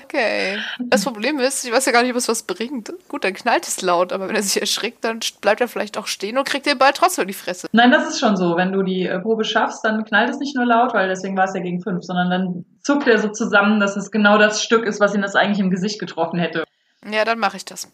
[0.04, 0.58] Okay.
[0.80, 2.94] Das Problem ist, ich weiß ja gar nicht, was was bringt.
[3.08, 6.08] Gut, dann knallt es laut, aber wenn er sich erschrickt, dann bleibt er vielleicht auch
[6.08, 7.68] stehen und kriegt den Ball trotzdem in die Fresse.
[7.72, 8.56] Nein, das ist schon so.
[8.56, 11.46] Wenn du die äh, Probe schaffst, dann knallt es nicht nur laut, weil deswegen war
[11.46, 14.86] es ja gegen fünf, sondern dann zuckt er so zusammen, dass es genau das Stück
[14.86, 16.64] ist, was ihn das eigentlich im Gesicht getroffen hätte.
[17.06, 17.92] Ja, dann mache ich das.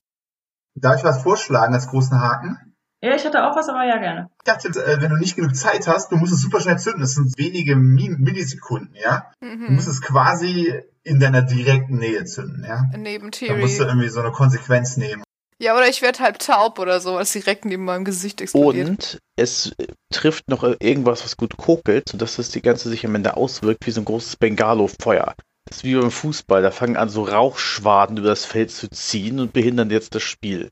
[0.76, 2.71] Darf ich was vorschlagen als großen Haken?
[3.04, 4.30] Ja, ich hatte auch was, aber ja, gerne.
[4.38, 7.02] Ich dachte, äh, wenn du nicht genug Zeit hast, du musst es super schnell zünden.
[7.02, 9.32] Das sind wenige Mi- Millisekunden, ja?
[9.42, 9.74] Du Mhm.
[9.76, 10.72] musst es quasi
[11.04, 12.84] in deiner direkten Nähe zünden, ja?
[12.96, 13.90] Neben Da musst du Theory.
[13.90, 15.24] irgendwie so eine Konsequenz nehmen.
[15.58, 18.90] Ja, oder ich werde halb taub oder so, als direkt neben meinem Gesicht explodiert.
[18.90, 23.16] Und es äh, trifft noch irgendwas, was gut kokelt, sodass das die ganze sich am
[23.16, 25.34] Ende auswirkt wie so ein großes Bengalo-Feuer.
[25.66, 29.40] Das ist wie beim Fußball, da fangen an, so Rauchschwaden über das Feld zu ziehen
[29.40, 30.70] und behindern jetzt das Spiel.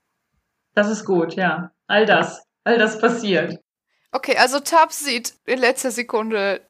[0.75, 1.71] Das ist gut, ja.
[1.89, 2.43] All das.
[2.63, 3.59] All das passiert.
[4.11, 6.61] Okay, also Tab sieht in letzter Sekunde,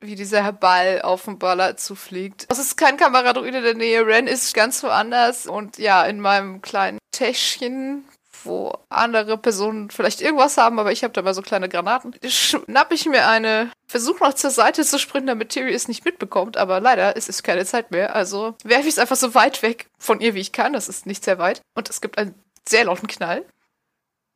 [0.00, 2.46] wie dieser Ball auf den Baller zufliegt.
[2.50, 4.06] Es ist kein Kameradruide in der Nähe.
[4.06, 8.04] Ren ist ganz woanders und ja, in meinem kleinen Täschchen,
[8.44, 12.16] wo andere Personen vielleicht irgendwas haben, aber ich habe dabei so kleine Granaten.
[12.26, 16.56] Schnapp ich mir eine, versuche noch zur Seite zu springen, damit Terry es nicht mitbekommt,
[16.56, 18.16] aber leider ist es keine Zeit mehr.
[18.16, 20.72] Also werfe ich es einfach so weit weg von ihr, wie ich kann.
[20.72, 21.60] Das ist nicht sehr weit.
[21.74, 22.34] Und es gibt einen
[22.66, 23.44] sehr lauten Knall.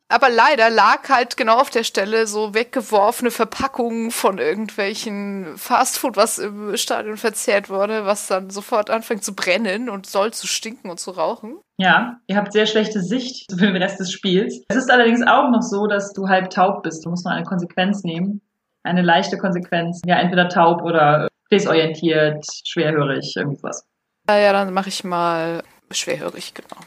[0.09, 6.39] Aber leider lag halt genau auf der Stelle so weggeworfene Verpackungen von irgendwelchen Fastfood, was
[6.39, 10.99] im Stadion verzehrt wurde, was dann sofort anfängt zu brennen und soll zu stinken und
[10.99, 11.57] zu rauchen.
[11.77, 14.63] Ja, ihr habt sehr schlechte Sicht für den Rest des Spiels.
[14.69, 17.05] Es ist allerdings auch noch so, dass du halb taub bist.
[17.05, 18.41] Du musst noch eine Konsequenz nehmen.
[18.83, 20.01] Eine leichte Konsequenz.
[20.05, 23.85] Ja, entweder taub oder desorientiert, schwerhörig, irgendwas.
[24.29, 26.81] Ja, ja, dann mache ich mal schwerhörig, genau.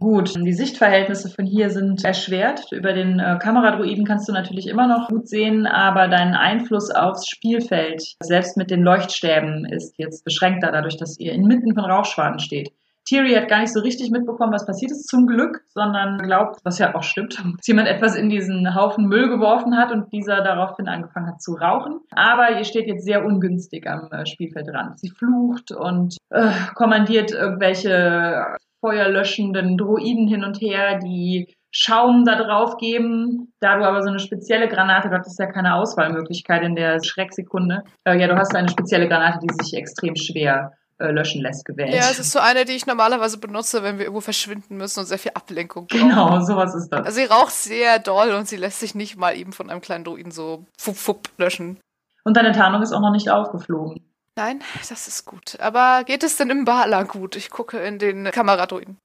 [0.00, 2.72] Gut, die Sichtverhältnisse von hier sind erschwert.
[2.72, 7.28] Über den äh, Kameradruiden kannst du natürlich immer noch gut sehen, aber dein Einfluss aufs
[7.28, 12.72] Spielfeld, selbst mit den Leuchtstäben, ist jetzt beschränkter, dadurch, dass ihr inmitten von Rauchschwaden steht.
[13.04, 16.78] Thierry hat gar nicht so richtig mitbekommen, was passiert ist, zum Glück, sondern glaubt, was
[16.78, 20.88] ja auch stimmt, dass jemand etwas in diesen Haufen Müll geworfen hat und dieser daraufhin
[20.88, 22.00] angefangen hat zu rauchen.
[22.12, 24.98] Aber ihr steht jetzt sehr ungünstig am äh, Spielfeldrand.
[24.98, 32.78] Sie flucht und äh, kommandiert irgendwelche feuerlöschenden Droiden hin und her, die Schaum da drauf
[32.78, 33.52] geben.
[33.60, 37.84] Da du aber so eine spezielle Granate, du hattest ja keine Auswahlmöglichkeit in der Schrecksekunde.
[38.04, 41.94] Äh, ja, du hast eine spezielle Granate, die sich extrem schwer äh, löschen lässt, gewählt.
[41.94, 45.06] Ja, es ist so eine, die ich normalerweise benutze, wenn wir irgendwo verschwinden müssen und
[45.06, 46.08] sehr viel Ablenkung brauchen.
[46.08, 47.06] genau, sowas ist das.
[47.06, 50.04] Also sie raucht sehr doll und sie lässt sich nicht mal eben von einem kleinen
[50.04, 51.78] Druiden so fupp, fupp löschen.
[52.24, 54.09] Und deine Tarnung ist auch noch nicht aufgeflogen.
[54.40, 55.58] Nein, das ist gut.
[55.60, 57.36] Aber geht es denn im Bala gut?
[57.36, 58.96] Ich gucke in den Kameradruiden.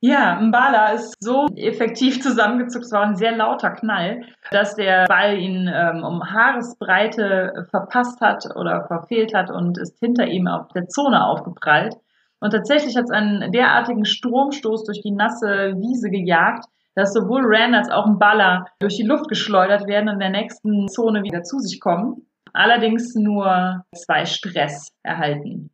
[0.00, 4.22] Ja, Mbala ist so effektiv zusammengezuckt, es war ein sehr lauter Knall,
[4.52, 10.26] dass der Ball ihn ähm, um Haaresbreite verpasst hat oder verfehlt hat und ist hinter
[10.28, 11.96] ihm auf der Zone aufgeprallt.
[12.38, 17.74] Und tatsächlich hat es einen derartigen Stromstoß durch die nasse Wiese gejagt, dass sowohl Ran
[17.74, 21.58] als auch Mbala durch die Luft geschleudert werden und in der nächsten Zone wieder zu
[21.58, 22.26] sich kommen.
[22.56, 25.70] Allerdings nur zwei Stress erhalten.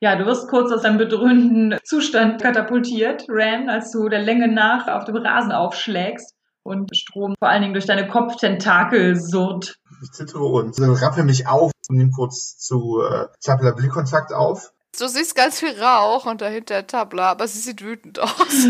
[0.00, 4.88] Ja, du wirst kurz aus deinem bedröhnten Zustand katapultiert, Ran, als du der Länge nach
[4.88, 6.34] auf dem Rasen aufschlägst
[6.64, 9.76] und Strom vor allen Dingen durch deine Kopftentakel surrt.
[10.02, 14.72] Ich zittere und rappel mich auf und nehme kurz zu äh, Tabla Blickkontakt auf.
[14.98, 18.66] Du siehst ganz viel Rauch und dahinter Tabla, aber sie sieht wütend aus.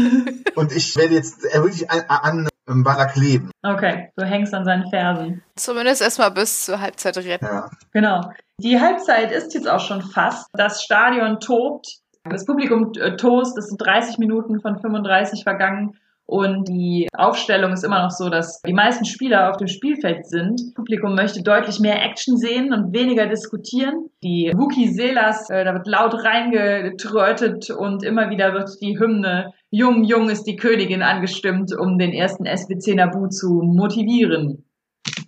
[0.54, 3.50] und ich werde jetzt wirklich an, an Barak kleben.
[3.62, 5.42] Okay, du hängst an seinen Fersen.
[5.56, 7.46] Zumindest erstmal bis zur Halbzeit retten.
[7.46, 7.70] Ja.
[7.92, 8.20] Genau.
[8.58, 10.48] Die Halbzeit ist jetzt auch schon fast.
[10.52, 11.86] Das Stadion tobt.
[12.24, 13.56] Das Publikum äh, toast.
[13.56, 15.98] Es sind 30 Minuten von 35 vergangen.
[16.28, 20.60] Und die Aufstellung ist immer noch so, dass die meisten Spieler auf dem Spielfeld sind.
[20.60, 24.10] Das Publikum möchte deutlich mehr Action sehen und weniger diskutieren.
[24.24, 30.04] Die Wookie Selas, äh, da wird laut reingetrötet und immer wieder wird die Hymne Jung,
[30.04, 34.64] Jung ist die Königin angestimmt, um den ersten SBC Nabu zu motivieren.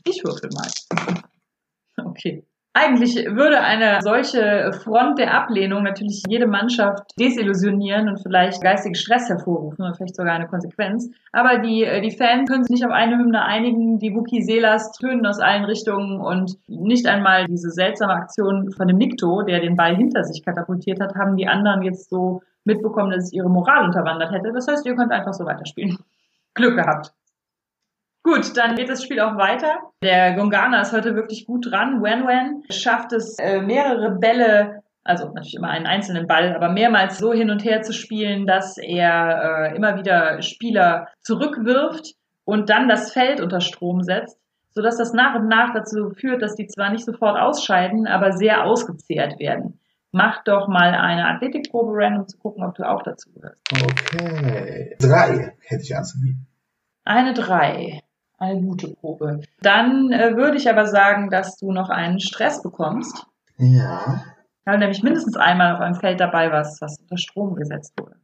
[0.07, 0.71] Ich würfel mal.
[2.07, 2.45] Okay.
[2.75, 9.29] Eigentlich würde eine solche Front der Ablehnung natürlich jede Mannschaft desillusionieren und vielleicht geistigen Stress
[9.29, 11.11] hervorrufen oder vielleicht sogar eine Konsequenz.
[11.33, 13.99] Aber die, äh, die Fans können sich nicht auf eine Hymne einigen.
[13.99, 18.99] Die Wookie Selas tönen aus allen Richtungen und nicht einmal diese seltsame Aktion von dem
[18.99, 23.25] Nikto, der den Ball hinter sich katapultiert hat, haben die anderen jetzt so mitbekommen, dass
[23.25, 24.53] es ihre Moral unterwandert hätte.
[24.53, 25.99] Das heißt, ihr könnt einfach so weiterspielen.
[26.55, 27.13] Glück gehabt.
[28.23, 29.79] Gut, dann geht das Spiel auch weiter.
[30.03, 32.03] Der Gongana ist heute wirklich gut dran.
[32.03, 37.19] Wen Wen schafft es, äh, mehrere Bälle, also natürlich immer einen einzelnen Ball, aber mehrmals
[37.19, 42.89] so hin und her zu spielen, dass er äh, immer wieder Spieler zurückwirft und dann
[42.89, 44.39] das Feld unter Strom setzt,
[44.71, 48.65] sodass das nach und nach dazu führt, dass die zwar nicht sofort ausscheiden, aber sehr
[48.65, 49.81] ausgezehrt werden.
[50.13, 53.61] Mach doch mal eine Athletikprobe random, um zu gucken, ob du auch dazu gehörst.
[53.73, 54.97] Okay.
[54.99, 56.47] Drei hätte ich anzubieten.
[57.05, 58.03] Eine drei
[58.39, 59.41] eine gute Probe.
[59.61, 63.27] Dann äh, würde ich aber sagen, dass du noch einen Stress bekommst.
[63.59, 64.23] Ja.
[64.65, 68.17] Weil nämlich mindestens einmal auf einem Feld dabei warst, was unter Strom gesetzt wurde.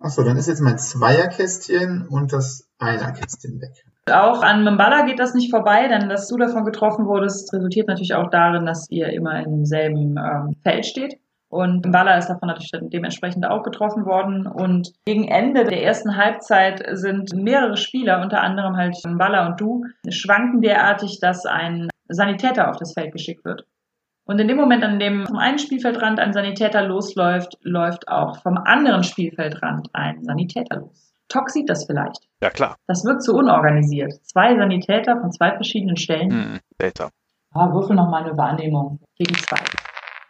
[0.00, 3.84] Achso, dann ist jetzt mein Zweierkästchen und das Einerkästchen weg.
[4.12, 8.14] Auch an Mbala geht das nicht vorbei, denn dass du davon getroffen wurdest, resultiert natürlich
[8.14, 11.18] auch darin, dass ihr immer im selben ähm, Feld steht.
[11.50, 14.46] Und Mbala ist davon natürlich dementsprechend auch getroffen worden.
[14.46, 19.84] Und gegen Ende der ersten Halbzeit sind mehrere Spieler, unter anderem halt Mbala und du,
[20.08, 23.64] schwanken derartig, dass ein Sanitäter auf das Feld geschickt wird.
[24.26, 28.58] Und in dem Moment, an dem vom einen Spielfeldrand ein Sanitäter losläuft, läuft auch vom
[28.58, 31.14] anderen Spielfeldrand ein Sanitäter los.
[31.28, 32.28] Tox sieht das vielleicht.
[32.42, 32.76] Ja, klar.
[32.86, 34.12] Das wirkt so unorganisiert.
[34.24, 36.30] Zwei Sanitäter von zwei verschiedenen Stellen.
[36.30, 37.10] Hm, Data.
[37.54, 39.00] Ah, würfel noch mal eine Wahrnehmung.
[39.16, 39.60] Gegen zwei.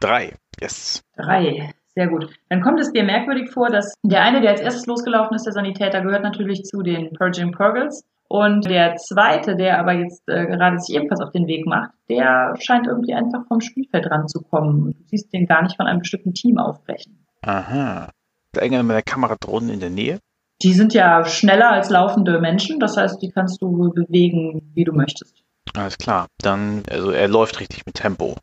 [0.00, 0.34] Drei.
[0.60, 1.02] Yes.
[1.16, 1.72] Drei.
[1.94, 2.28] Sehr gut.
[2.48, 5.52] Dann kommt es dir merkwürdig vor, dass der eine, der als erstes losgelaufen ist, der
[5.52, 8.04] Sanitäter, gehört natürlich zu den Purging Purgles.
[8.28, 12.54] Und der zweite, der aber jetzt äh, gerade sich ebenfalls auf den Weg macht, der
[12.60, 14.82] scheint irgendwie einfach vom Spielfeld ranzukommen.
[14.82, 17.26] Und du siehst den gar nicht von einem bestimmten Team aufbrechen.
[17.42, 18.10] Aha.
[18.52, 20.20] Ist irgendeiner mit der Kameradrohnen in der Nähe?
[20.62, 24.92] Die sind ja schneller als laufende Menschen, das heißt, die kannst du bewegen, wie du
[24.92, 25.42] möchtest.
[25.74, 26.26] Alles klar.
[26.42, 28.36] Dann, also er läuft richtig mit Tempo.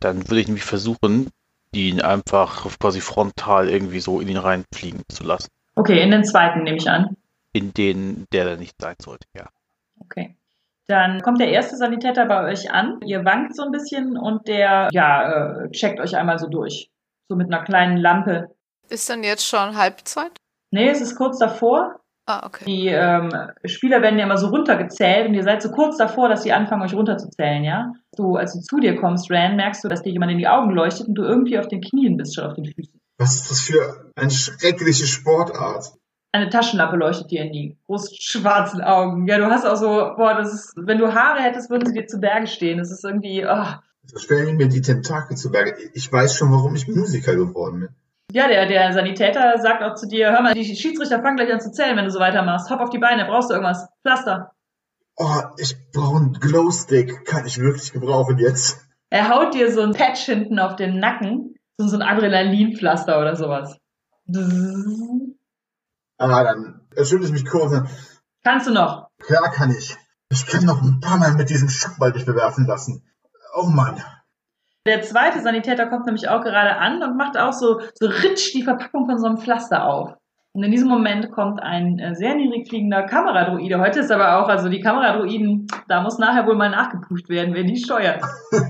[0.00, 1.30] Dann würde ich nämlich versuchen,
[1.72, 5.48] ihn einfach quasi frontal irgendwie so in ihn reinfliegen zu lassen.
[5.74, 7.16] Okay, in den zweiten nehme ich an.
[7.52, 9.48] In den, der da nicht sein sollte, ja.
[10.00, 10.36] Okay.
[10.86, 13.00] Dann kommt der erste Sanitäter bei euch an.
[13.04, 16.90] Ihr wankt so ein bisschen und der, ja, äh, checkt euch einmal so durch.
[17.28, 18.54] So mit einer kleinen Lampe.
[18.88, 20.32] Ist dann jetzt schon Halbzeit?
[20.70, 22.00] Nee, es ist kurz davor.
[22.28, 22.64] Ah, okay.
[22.66, 23.30] Die ähm,
[23.64, 26.82] Spieler werden ja immer so runtergezählt und ihr seid so kurz davor, dass sie anfangen,
[26.82, 27.94] euch runterzuzählen, ja?
[28.14, 30.70] Du, als du zu dir kommst, Ran, merkst du, dass dir jemand in die Augen
[30.72, 33.00] leuchtet und du irgendwie auf den Knien bist, schon auf den Füßen.
[33.16, 35.94] Was ist das für eine schreckliche Sportart?
[36.30, 39.26] Eine Taschenlampe leuchtet dir in die großen schwarzen Augen.
[39.26, 42.06] Ja, du hast auch so, boah, das ist, wenn du Haare hättest, würden sie dir
[42.06, 42.76] zu Berge stehen.
[42.76, 43.64] Das ist irgendwie, oh.
[44.04, 45.74] So stellen mir die Tentakel zu Berge.
[45.94, 47.88] Ich weiß schon, warum ich Musiker geworden bin.
[48.32, 51.60] Ja, der, der Sanitäter sagt auch zu dir, hör mal, die Schiedsrichter fangen gleich an
[51.60, 52.68] zu zählen, wenn du so weitermachst.
[52.70, 53.88] Hopp auf die Beine, brauchst du irgendwas?
[54.02, 54.52] Pflaster.
[55.16, 57.24] Oh, ich brauche einen Glowstick.
[57.24, 58.86] Kann ich wirklich gebrauchen jetzt.
[59.10, 61.54] Er haut dir so ein Patch hinten auf den Nacken.
[61.78, 63.78] So ein Adrenalinpflaster oder sowas.
[66.18, 67.72] Ah, dann erschüttle ich mich kurz.
[68.44, 69.08] Kannst du noch?
[69.18, 69.96] Klar kann ich.
[70.30, 73.02] Ich kann noch ein paar Mal mit diesem Schockball dich bewerfen lassen.
[73.54, 74.02] Oh Mann.
[74.88, 78.62] Der zweite Sanitäter kommt nämlich auch gerade an und macht auch so, so ritsch die
[78.62, 80.14] Verpackung von so einem Pflaster auf.
[80.54, 83.80] Und in diesem Moment kommt ein äh, sehr niedrig fliegender Kameradroide.
[83.80, 87.64] Heute ist aber auch, also die Kameradroiden, da muss nachher wohl mal nachgeprüft werden, wer
[87.64, 88.24] die steuert.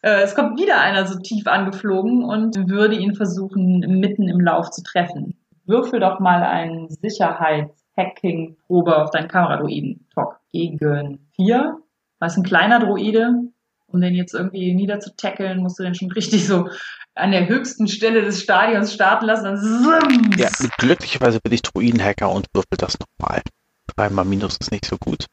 [0.00, 4.70] Äh, es kommt wieder einer so tief angeflogen und würde ihn versuchen, mitten im Lauf
[4.70, 5.36] zu treffen.
[5.66, 10.06] Würfel doch mal einen Sicherheits-Hacking-Probe auf deinen Kameradroiden.
[10.14, 11.78] Talk gegen vier.
[12.20, 13.48] Was ein kleiner Droide.
[13.90, 16.68] Um den jetzt irgendwie niederzutackeln, musst du den schon richtig so
[17.14, 19.44] an der höchsten Stelle des Stadions starten lassen.
[19.44, 20.38] Dann.
[20.38, 23.42] Ja, glücklicherweise bin ich Druidenhacker und würfel das nochmal.
[23.86, 25.26] Dreimal Minus ist nicht so gut.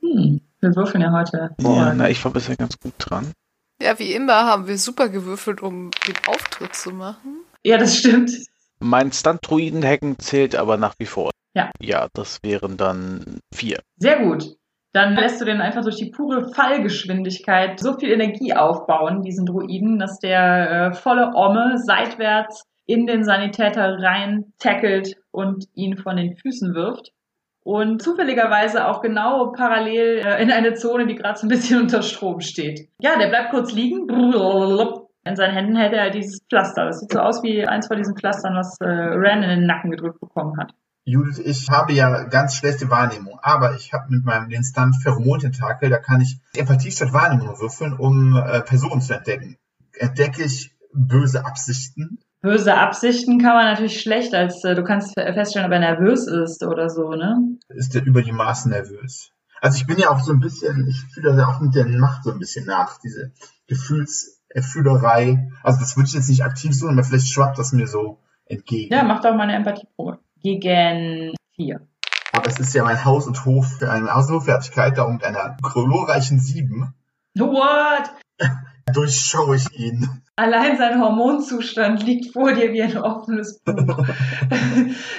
[0.00, 1.50] Hm, wir würfeln ja heute.
[1.60, 3.32] Ja, na, ich war bisher ganz gut dran.
[3.80, 7.44] Ja, wie immer haben wir super gewürfelt, um den Auftritt zu machen.
[7.62, 8.32] Ja, das stimmt.
[8.80, 11.30] Mein Stunt-Druiden-Hacken zählt aber nach wie vor.
[11.54, 11.70] Ja.
[11.80, 13.80] Ja, das wären dann vier.
[13.96, 14.56] Sehr gut.
[14.98, 20.00] Dann lässt du den einfach durch die pure Fallgeschwindigkeit so viel Energie aufbauen, diesen Druiden,
[20.00, 26.34] dass der äh, volle Omme seitwärts in den Sanitäter rein tackelt und ihn von den
[26.34, 27.12] Füßen wirft.
[27.62, 32.02] Und zufälligerweise auch genau parallel äh, in eine Zone, die gerade so ein bisschen unter
[32.02, 32.88] Strom steht.
[33.00, 34.08] Ja, der bleibt kurz liegen.
[34.08, 36.86] In seinen Händen hält er dieses Pflaster.
[36.86, 39.92] Das sieht so aus wie eins von diesen Pflastern, was äh, Ran in den Nacken
[39.92, 40.72] gedrückt bekommen hat.
[41.08, 45.88] Judith, ich habe ja ganz schlechte Wahrnehmung, aber ich habe mit meinem den Stunt Pheromon-Tentakel,
[45.88, 49.56] da kann ich Empathie statt Wahrnehmung würfeln, um äh, Personen zu entdecken.
[49.94, 52.18] Entdecke ich böse Absichten?
[52.42, 56.62] Böse Absichten kann man natürlich schlecht, als äh, du kannst feststellen, ob er nervös ist
[56.62, 57.56] oder so, ne?
[57.68, 59.30] Ist er über die Maßen nervös?
[59.62, 61.86] Also ich bin ja auch so ein bisschen, ich fühle das ja auch mit der
[61.86, 63.32] Macht so ein bisschen nach, diese
[63.66, 65.48] Gefühlserfüllerei.
[65.62, 68.92] Also das würde ich jetzt nicht aktiv suchen, aber vielleicht schwappt das mir so entgegen.
[68.92, 70.18] Ja, mach doch mal eine Empathieprobe.
[70.42, 71.86] Gegen vier.
[72.32, 75.24] Aber es ist ja mein Haus und Hof für eine Haus- und Hoffertigkeit, da mit
[75.24, 76.94] einer glorreichen Sieben
[77.34, 78.10] What?
[78.94, 80.22] durchschaue ich ihn.
[80.36, 83.74] Allein sein Hormonzustand liegt vor dir wie ein offenes Buch.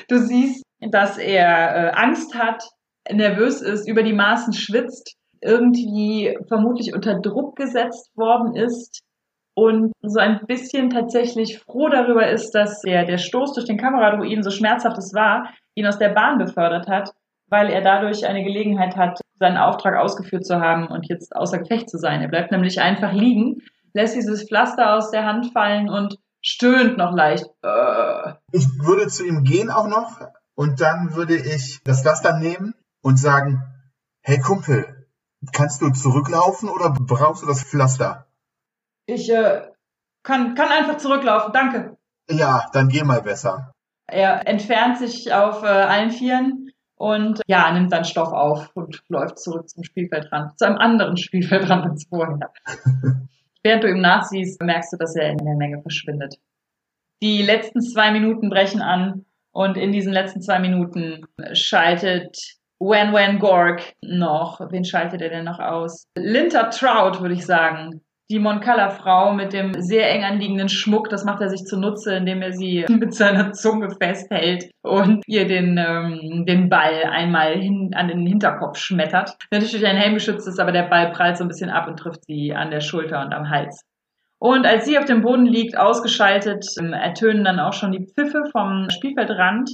[0.07, 2.63] du siehst, dass er äh, Angst hat,
[3.11, 9.01] nervös ist, über die Maßen schwitzt, irgendwie vermutlich unter Druck gesetzt worden ist
[9.59, 14.43] und so ein bisschen tatsächlich froh darüber ist, dass der, der Stoß durch den Kameradruiden
[14.43, 17.11] so schmerzhaft es war, ihn aus der Bahn befördert hat,
[17.49, 21.89] weil er dadurch eine Gelegenheit hat, seinen Auftrag ausgeführt zu haben und jetzt außer Gefecht
[21.89, 22.21] zu sein.
[22.21, 23.61] Er bleibt nämlich einfach liegen,
[23.93, 27.45] lässt dieses Pflaster aus der Hand fallen und stöhnt noch leicht.
[27.61, 28.33] Äh.
[28.51, 30.19] Ich würde zu ihm gehen auch noch
[30.55, 33.63] und dann würde ich das Pflaster nehmen und sagen,
[34.21, 35.07] hey Kumpel,
[35.51, 38.28] kannst du zurücklaufen oder brauchst du das Pflaster?
[39.09, 39.61] Ich äh,
[40.23, 41.97] kann, kann einfach zurücklaufen, danke.
[42.29, 43.73] Ja, dann geh mal besser.
[44.05, 49.39] Er entfernt sich auf äh, allen Vieren und ja, nimmt dann Stoff auf und läuft
[49.39, 52.51] zurück zum Spielfeldrand, zu einem anderen Spielfeldrand als vorher.
[53.63, 56.35] Während du ihm nachsiehst, merkst du, dass er in der Menge verschwindet.
[57.21, 62.37] Die letzten zwei Minuten brechen an und in diesen letzten zwei Minuten schaltet
[62.79, 64.61] Wen Wen Gorg noch.
[64.71, 66.05] Wen schaltet er denn noch aus?
[66.15, 71.41] Linter Trout, würde ich sagen die Moncala-Frau mit dem sehr eng anliegenden Schmuck, das macht
[71.41, 76.69] er sich zunutze, indem er sie mit seiner Zunge festhält und ihr den, ähm, den
[76.69, 79.35] Ball einmal hin, an den Hinterkopf schmettert.
[79.51, 82.25] Natürlich ein Helm geschützt ist, aber der Ball prallt so ein bisschen ab und trifft
[82.25, 83.83] sie an der Schulter und am Hals.
[84.41, 88.43] Und als sie auf dem Boden liegt, ausgeschaltet, ähm, ertönen dann auch schon die Pfiffe
[88.51, 89.71] vom Spielfeldrand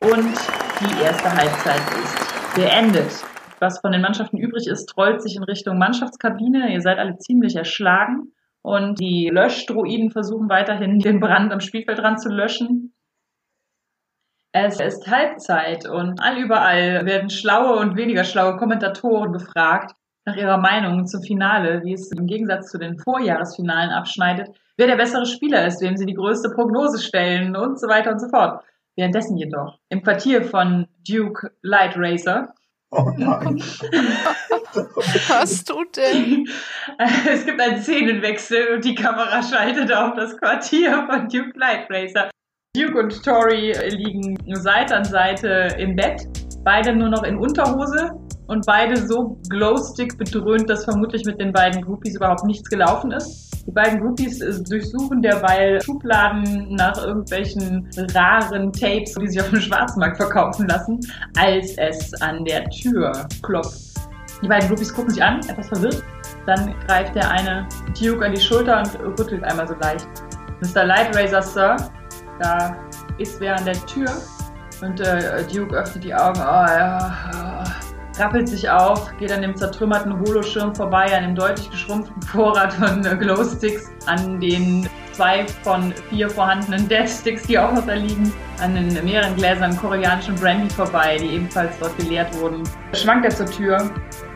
[0.00, 0.34] und
[0.80, 5.78] die erste Halbzeit ist beendet was von den Mannschaften übrig ist, trollt sich in Richtung
[5.78, 6.72] Mannschaftskabine.
[6.72, 8.32] Ihr seid alle ziemlich erschlagen.
[8.62, 12.92] Und die Löschdroiden versuchen weiterhin, den Brand am Spielfeldrand zu löschen.
[14.52, 19.94] Es ist Halbzeit und allüberall werden schlaue und weniger schlaue Kommentatoren gefragt
[20.24, 24.96] nach ihrer Meinung zum Finale, wie es im Gegensatz zu den Vorjahresfinalen abschneidet, wer der
[24.96, 28.62] bessere Spieler ist, wem sie die größte Prognose stellen und so weiter und so fort.
[28.96, 32.52] Währenddessen jedoch im Quartier von Duke Light Racer
[32.90, 33.58] Oh nein.
[35.28, 36.48] Was tut denn?
[37.30, 42.30] Es gibt einen Szenenwechsel und die Kamera schaltet auf das Quartier von Duke Light Racer.
[42.74, 46.22] Duke und Tori liegen Seite an Seite im Bett,
[46.64, 48.10] beide nur noch in Unterhose
[48.46, 53.47] und beide so glowstick bedröhnt, dass vermutlich mit den beiden Groupies überhaupt nichts gelaufen ist.
[53.68, 59.60] Die beiden Groupies äh, durchsuchen derweil Schubladen nach irgendwelchen raren Tapes, die sich auf dem
[59.60, 60.98] Schwarzmarkt verkaufen lassen,
[61.36, 63.12] als es an der Tür
[63.42, 63.78] klopft.
[64.42, 66.02] Die beiden Groupies gucken sich an, etwas verwirrt.
[66.46, 67.68] Dann greift der eine
[68.00, 70.08] Duke an die Schulter und rüttelt einmal so leicht.
[70.62, 70.84] Mr.
[70.84, 71.76] Lightraiser, Sir,
[72.40, 72.74] da
[73.18, 74.10] ist wer an der Tür.
[74.80, 76.40] Und äh, Duke öffnet die Augen.
[76.40, 77.64] Oh, ja,
[78.18, 83.04] rappelt sich auf, geht an dem zertrümmerten Holoschirm vorbei, an dem deutlich geschrumpften Vorrat von
[83.04, 88.74] äh, Glowsticks, an den zwei von vier vorhandenen Deathsticks, die auch noch da liegen, an
[88.74, 92.62] den mehreren Gläsern koreanischen Brandy vorbei, die ebenfalls dort geleert wurden.
[92.92, 93.90] Schwankt er zur Tür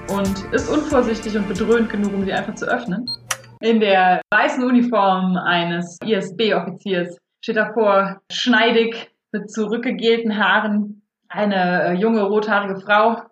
[0.09, 3.07] und ist unvorsichtig und bedröhnt genug, um sie einfach zu öffnen.
[3.61, 12.23] In der weißen Uniform eines ISB-Offiziers steht davor, schneidig, mit zurückgegelten Haaren, eine äh, junge
[12.23, 13.23] rothaarige Frau,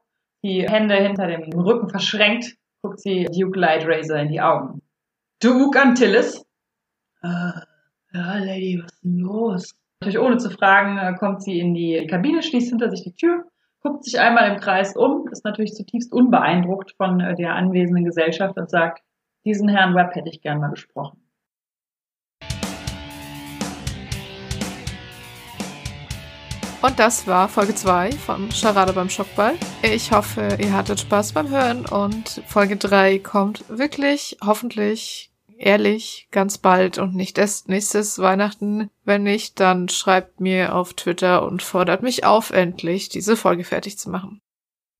[0.42, 4.82] die Hände hinter dem Rücken verschränkt, guckt sie Duke Light Razor in die Augen.
[5.42, 6.44] Duke Antilles?
[7.22, 7.52] Äh,
[8.12, 9.74] ja, Lady, was ist denn los?
[10.00, 13.44] Natürlich ohne zu fragen, äh, kommt sie in die Kabine, schließt hinter sich die Tür,
[13.80, 18.56] guckt sich einmal im Kreis um, ist natürlich zutiefst unbeeindruckt von äh, der anwesenden Gesellschaft
[18.56, 19.02] und sagt,
[19.44, 21.22] diesen Herrn Webb hätte ich gern mal gesprochen.
[26.82, 29.54] Und das war Folge 2 von Charade beim Schockball.
[29.82, 36.56] Ich hoffe, ihr hattet Spaß beim Hören und Folge 3 kommt wirklich, hoffentlich, ehrlich, ganz
[36.56, 38.88] bald und nicht erst nächstes Weihnachten.
[39.04, 43.98] Wenn nicht, dann schreibt mir auf Twitter und fordert mich auf, endlich diese Folge fertig
[43.98, 44.40] zu machen.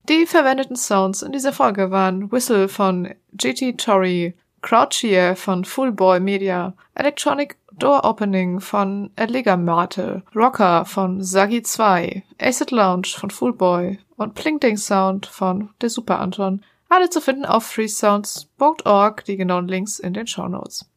[0.07, 6.75] Die verwendeten Sounds in dieser Folge waren Whistle von GT Tory, Crouchier von Fullboy Media,
[6.93, 14.35] Electronic Door Opening von Edliger Mate, Rocker von Sagi 2, Acid Lounge von Fullboy und
[14.35, 16.63] Plinkding Sound von Der Super Anton.
[16.89, 20.91] Alle zu finden auf freesounds.org, die genauen Links in den Show Notes.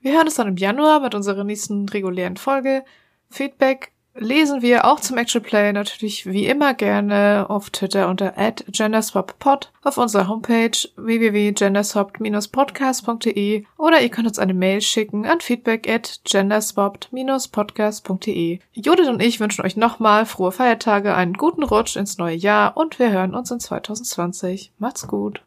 [0.00, 2.84] Wir hören uns dann im Januar mit unserer nächsten regulären Folge.
[3.30, 8.32] Feedback lesen wir auch zum Actual Play natürlich wie immer gerne auf Twitter unter
[8.68, 16.20] genderswappod, auf unserer Homepage www.genderswapped-podcast.de oder ihr könnt uns eine Mail schicken an feedback at
[16.24, 18.60] genderswapped-podcast.de.
[18.72, 22.98] Judith und ich wünschen euch nochmal frohe Feiertage, einen guten Rutsch ins neue Jahr und
[22.98, 24.72] wir hören uns in 2020.
[24.78, 25.42] Macht's gut!